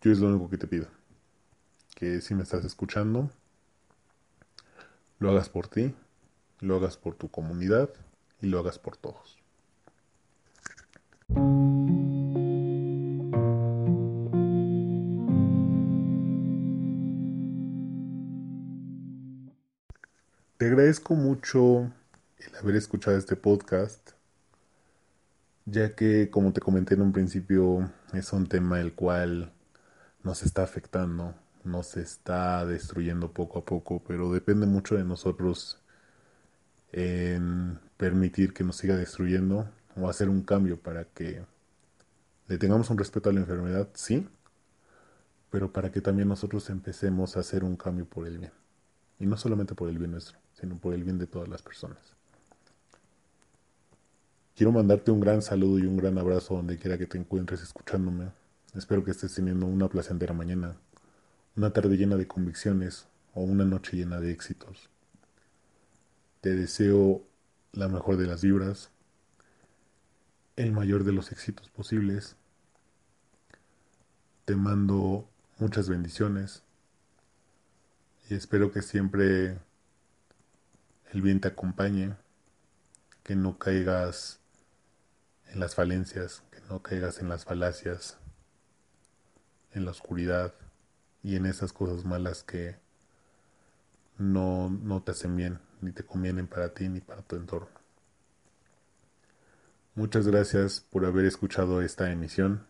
yo 0.00 0.12
es 0.12 0.18
lo 0.18 0.28
único 0.28 0.48
que 0.48 0.56
te 0.56 0.66
pido. 0.66 1.01
Que 2.02 2.20
si 2.20 2.34
me 2.34 2.42
estás 2.42 2.64
escuchando, 2.64 3.30
lo 5.20 5.30
hagas 5.30 5.48
por 5.48 5.68
ti, 5.68 5.94
lo 6.58 6.74
hagas 6.74 6.96
por 6.96 7.14
tu 7.14 7.30
comunidad 7.30 7.90
y 8.40 8.48
lo 8.48 8.58
hagas 8.58 8.80
por 8.80 8.96
todos. 8.96 9.38
Te 20.56 20.66
agradezco 20.66 21.14
mucho 21.14 21.92
el 22.38 22.56
haber 22.56 22.74
escuchado 22.74 23.16
este 23.16 23.36
podcast 23.36 24.10
ya 25.66 25.94
que 25.94 26.30
como 26.30 26.52
te 26.52 26.60
comenté 26.60 26.94
en 26.94 27.02
un 27.02 27.12
principio 27.12 27.92
es 28.12 28.32
un 28.32 28.48
tema 28.48 28.80
el 28.80 28.92
cual 28.92 29.52
nos 30.24 30.42
está 30.42 30.64
afectando, 30.64 31.36
nos 31.64 31.96
está 31.96 32.64
destruyendo 32.66 33.32
poco 33.32 33.60
a 33.60 33.64
poco, 33.64 34.02
pero 34.06 34.32
depende 34.32 34.66
mucho 34.66 34.96
de 34.96 35.04
nosotros 35.04 35.78
en 36.92 37.78
permitir 37.96 38.52
que 38.52 38.64
nos 38.64 38.76
siga 38.76 38.96
destruyendo 38.96 39.68
o 39.96 40.08
hacer 40.08 40.28
un 40.28 40.42
cambio 40.42 40.78
para 40.78 41.04
que 41.04 41.42
le 42.48 42.58
tengamos 42.58 42.90
un 42.90 42.98
respeto 42.98 43.30
a 43.30 43.32
la 43.32 43.40
enfermedad, 43.40 43.88
sí, 43.94 44.28
pero 45.50 45.72
para 45.72 45.90
que 45.90 46.00
también 46.00 46.28
nosotros 46.28 46.68
empecemos 46.70 47.36
a 47.36 47.40
hacer 47.40 47.64
un 47.64 47.76
cambio 47.76 48.06
por 48.06 48.26
el 48.26 48.38
bien. 48.38 48.52
Y 49.18 49.26
no 49.26 49.36
solamente 49.36 49.74
por 49.74 49.88
el 49.88 49.98
bien 49.98 50.12
nuestro, 50.12 50.38
sino 50.54 50.76
por 50.76 50.94
el 50.94 51.04
bien 51.04 51.18
de 51.18 51.26
todas 51.26 51.48
las 51.48 51.62
personas. 51.62 51.98
Quiero 54.56 54.72
mandarte 54.72 55.10
un 55.10 55.20
gran 55.20 55.42
saludo 55.42 55.78
y 55.78 55.86
un 55.86 55.96
gran 55.96 56.18
abrazo 56.18 56.56
donde 56.56 56.78
quiera 56.78 56.98
que 56.98 57.06
te 57.06 57.18
encuentres 57.18 57.62
escuchándome. 57.62 58.30
Espero 58.74 59.04
que 59.04 59.10
estés 59.10 59.34
teniendo 59.34 59.66
una 59.66 59.88
placentera 59.88 60.34
mañana, 60.34 60.76
una 61.56 61.72
tarde 61.72 61.96
llena 61.96 62.16
de 62.16 62.26
convicciones 62.26 63.06
o 63.34 63.42
una 63.42 63.64
noche 63.64 63.96
llena 63.96 64.20
de 64.20 64.30
éxitos. 64.30 64.88
Te 66.40 66.54
deseo 66.54 67.22
la 67.72 67.88
mejor 67.88 68.16
de 68.16 68.26
las 68.26 68.42
vibras, 68.42 68.90
el 70.56 70.72
mayor 70.72 71.04
de 71.04 71.12
los 71.12 71.30
éxitos 71.32 71.68
posibles. 71.68 72.36
Te 74.44 74.56
mando 74.56 75.28
muchas 75.58 75.88
bendiciones 75.88 76.62
y 78.28 78.34
espero 78.34 78.72
que 78.72 78.82
siempre 78.82 79.58
el 81.12 81.22
bien 81.22 81.40
te 81.40 81.48
acompañe, 81.48 82.16
que 83.22 83.36
no 83.36 83.58
caigas 83.58 84.40
en 85.48 85.60
las 85.60 85.74
falencias, 85.74 86.42
que 86.50 86.60
no 86.62 86.82
caigas 86.82 87.20
en 87.20 87.28
las 87.28 87.44
falacias, 87.44 88.16
en 89.72 89.84
la 89.84 89.90
oscuridad 89.90 90.54
y 91.22 91.36
en 91.36 91.46
esas 91.46 91.72
cosas 91.72 92.04
malas 92.04 92.42
que 92.42 92.76
no, 94.18 94.68
no 94.70 95.02
te 95.02 95.12
hacen 95.12 95.36
bien, 95.36 95.58
ni 95.80 95.92
te 95.92 96.04
convienen 96.04 96.46
para 96.46 96.74
ti 96.74 96.88
ni 96.88 97.00
para 97.00 97.22
tu 97.22 97.36
entorno. 97.36 97.68
Muchas 99.94 100.26
gracias 100.26 100.80
por 100.80 101.04
haber 101.04 101.26
escuchado 101.26 101.82
esta 101.82 102.10
emisión. 102.10 102.66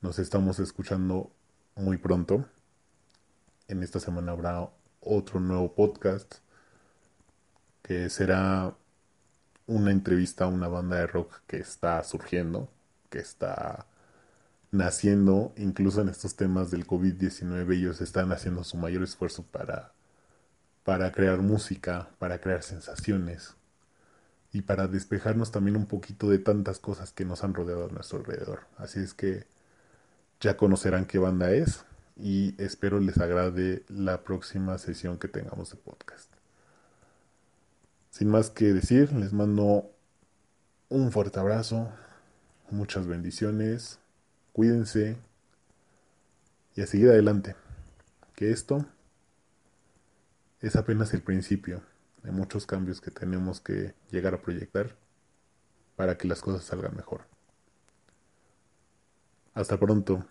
Nos 0.00 0.18
estamos 0.18 0.58
escuchando 0.58 1.30
muy 1.76 1.98
pronto. 1.98 2.46
En 3.68 3.82
esta 3.82 4.00
semana 4.00 4.32
habrá 4.32 4.70
otro 5.00 5.40
nuevo 5.40 5.74
podcast 5.74 6.36
que 7.82 8.08
será 8.08 8.74
una 9.66 9.90
entrevista 9.90 10.44
a 10.44 10.48
una 10.48 10.68
banda 10.68 10.96
de 10.96 11.06
rock 11.06 11.42
que 11.46 11.58
está 11.58 12.02
surgiendo, 12.02 12.68
que 13.08 13.18
está 13.18 13.86
naciendo, 14.70 15.52
incluso 15.56 16.00
en 16.00 16.08
estos 16.08 16.36
temas 16.36 16.70
del 16.70 16.86
COVID-19, 16.86 17.74
ellos 17.74 18.00
están 18.00 18.32
haciendo 18.32 18.64
su 18.64 18.76
mayor 18.76 19.02
esfuerzo 19.02 19.42
para, 19.42 19.92
para 20.84 21.12
crear 21.12 21.38
música, 21.38 22.08
para 22.18 22.40
crear 22.40 22.62
sensaciones 22.62 23.54
y 24.52 24.62
para 24.62 24.88
despejarnos 24.88 25.50
también 25.50 25.76
un 25.76 25.86
poquito 25.86 26.28
de 26.28 26.38
tantas 26.38 26.78
cosas 26.78 27.12
que 27.12 27.24
nos 27.24 27.44
han 27.44 27.54
rodeado 27.54 27.86
a 27.86 27.92
nuestro 27.92 28.18
alrededor. 28.18 28.60
Así 28.76 29.00
es 29.00 29.14
que 29.14 29.46
ya 30.40 30.56
conocerán 30.56 31.06
qué 31.06 31.18
banda 31.18 31.52
es 31.52 31.84
y 32.16 32.54
espero 32.62 33.00
les 33.00 33.18
agrade 33.18 33.84
la 33.88 34.22
próxima 34.22 34.78
sesión 34.78 35.18
que 35.18 35.28
tengamos 35.28 35.70
de 35.70 35.76
podcast. 35.76 36.30
Sin 38.10 38.28
más 38.28 38.50
que 38.50 38.72
decir, 38.72 39.12
les 39.12 39.32
mando 39.32 39.90
un 40.88 41.12
fuerte 41.12 41.38
abrazo, 41.38 41.88
muchas 42.70 43.06
bendiciones, 43.06 44.00
cuídense 44.52 45.16
y 46.74 46.82
a 46.82 46.86
seguir 46.86 47.08
adelante, 47.08 47.56
que 48.34 48.50
esto 48.50 48.86
es 50.60 50.76
apenas 50.76 51.14
el 51.14 51.22
principio 51.22 51.82
de 52.22 52.32
muchos 52.32 52.66
cambios 52.66 53.00
que 53.00 53.10
tenemos 53.10 53.60
que 53.60 53.94
llegar 54.10 54.34
a 54.34 54.42
proyectar 54.42 54.96
para 55.96 56.16
que 56.16 56.28
las 56.28 56.40
cosas 56.40 56.64
salgan 56.64 56.96
mejor. 56.96 57.22
Hasta 59.54 59.78
pronto. 59.78 60.24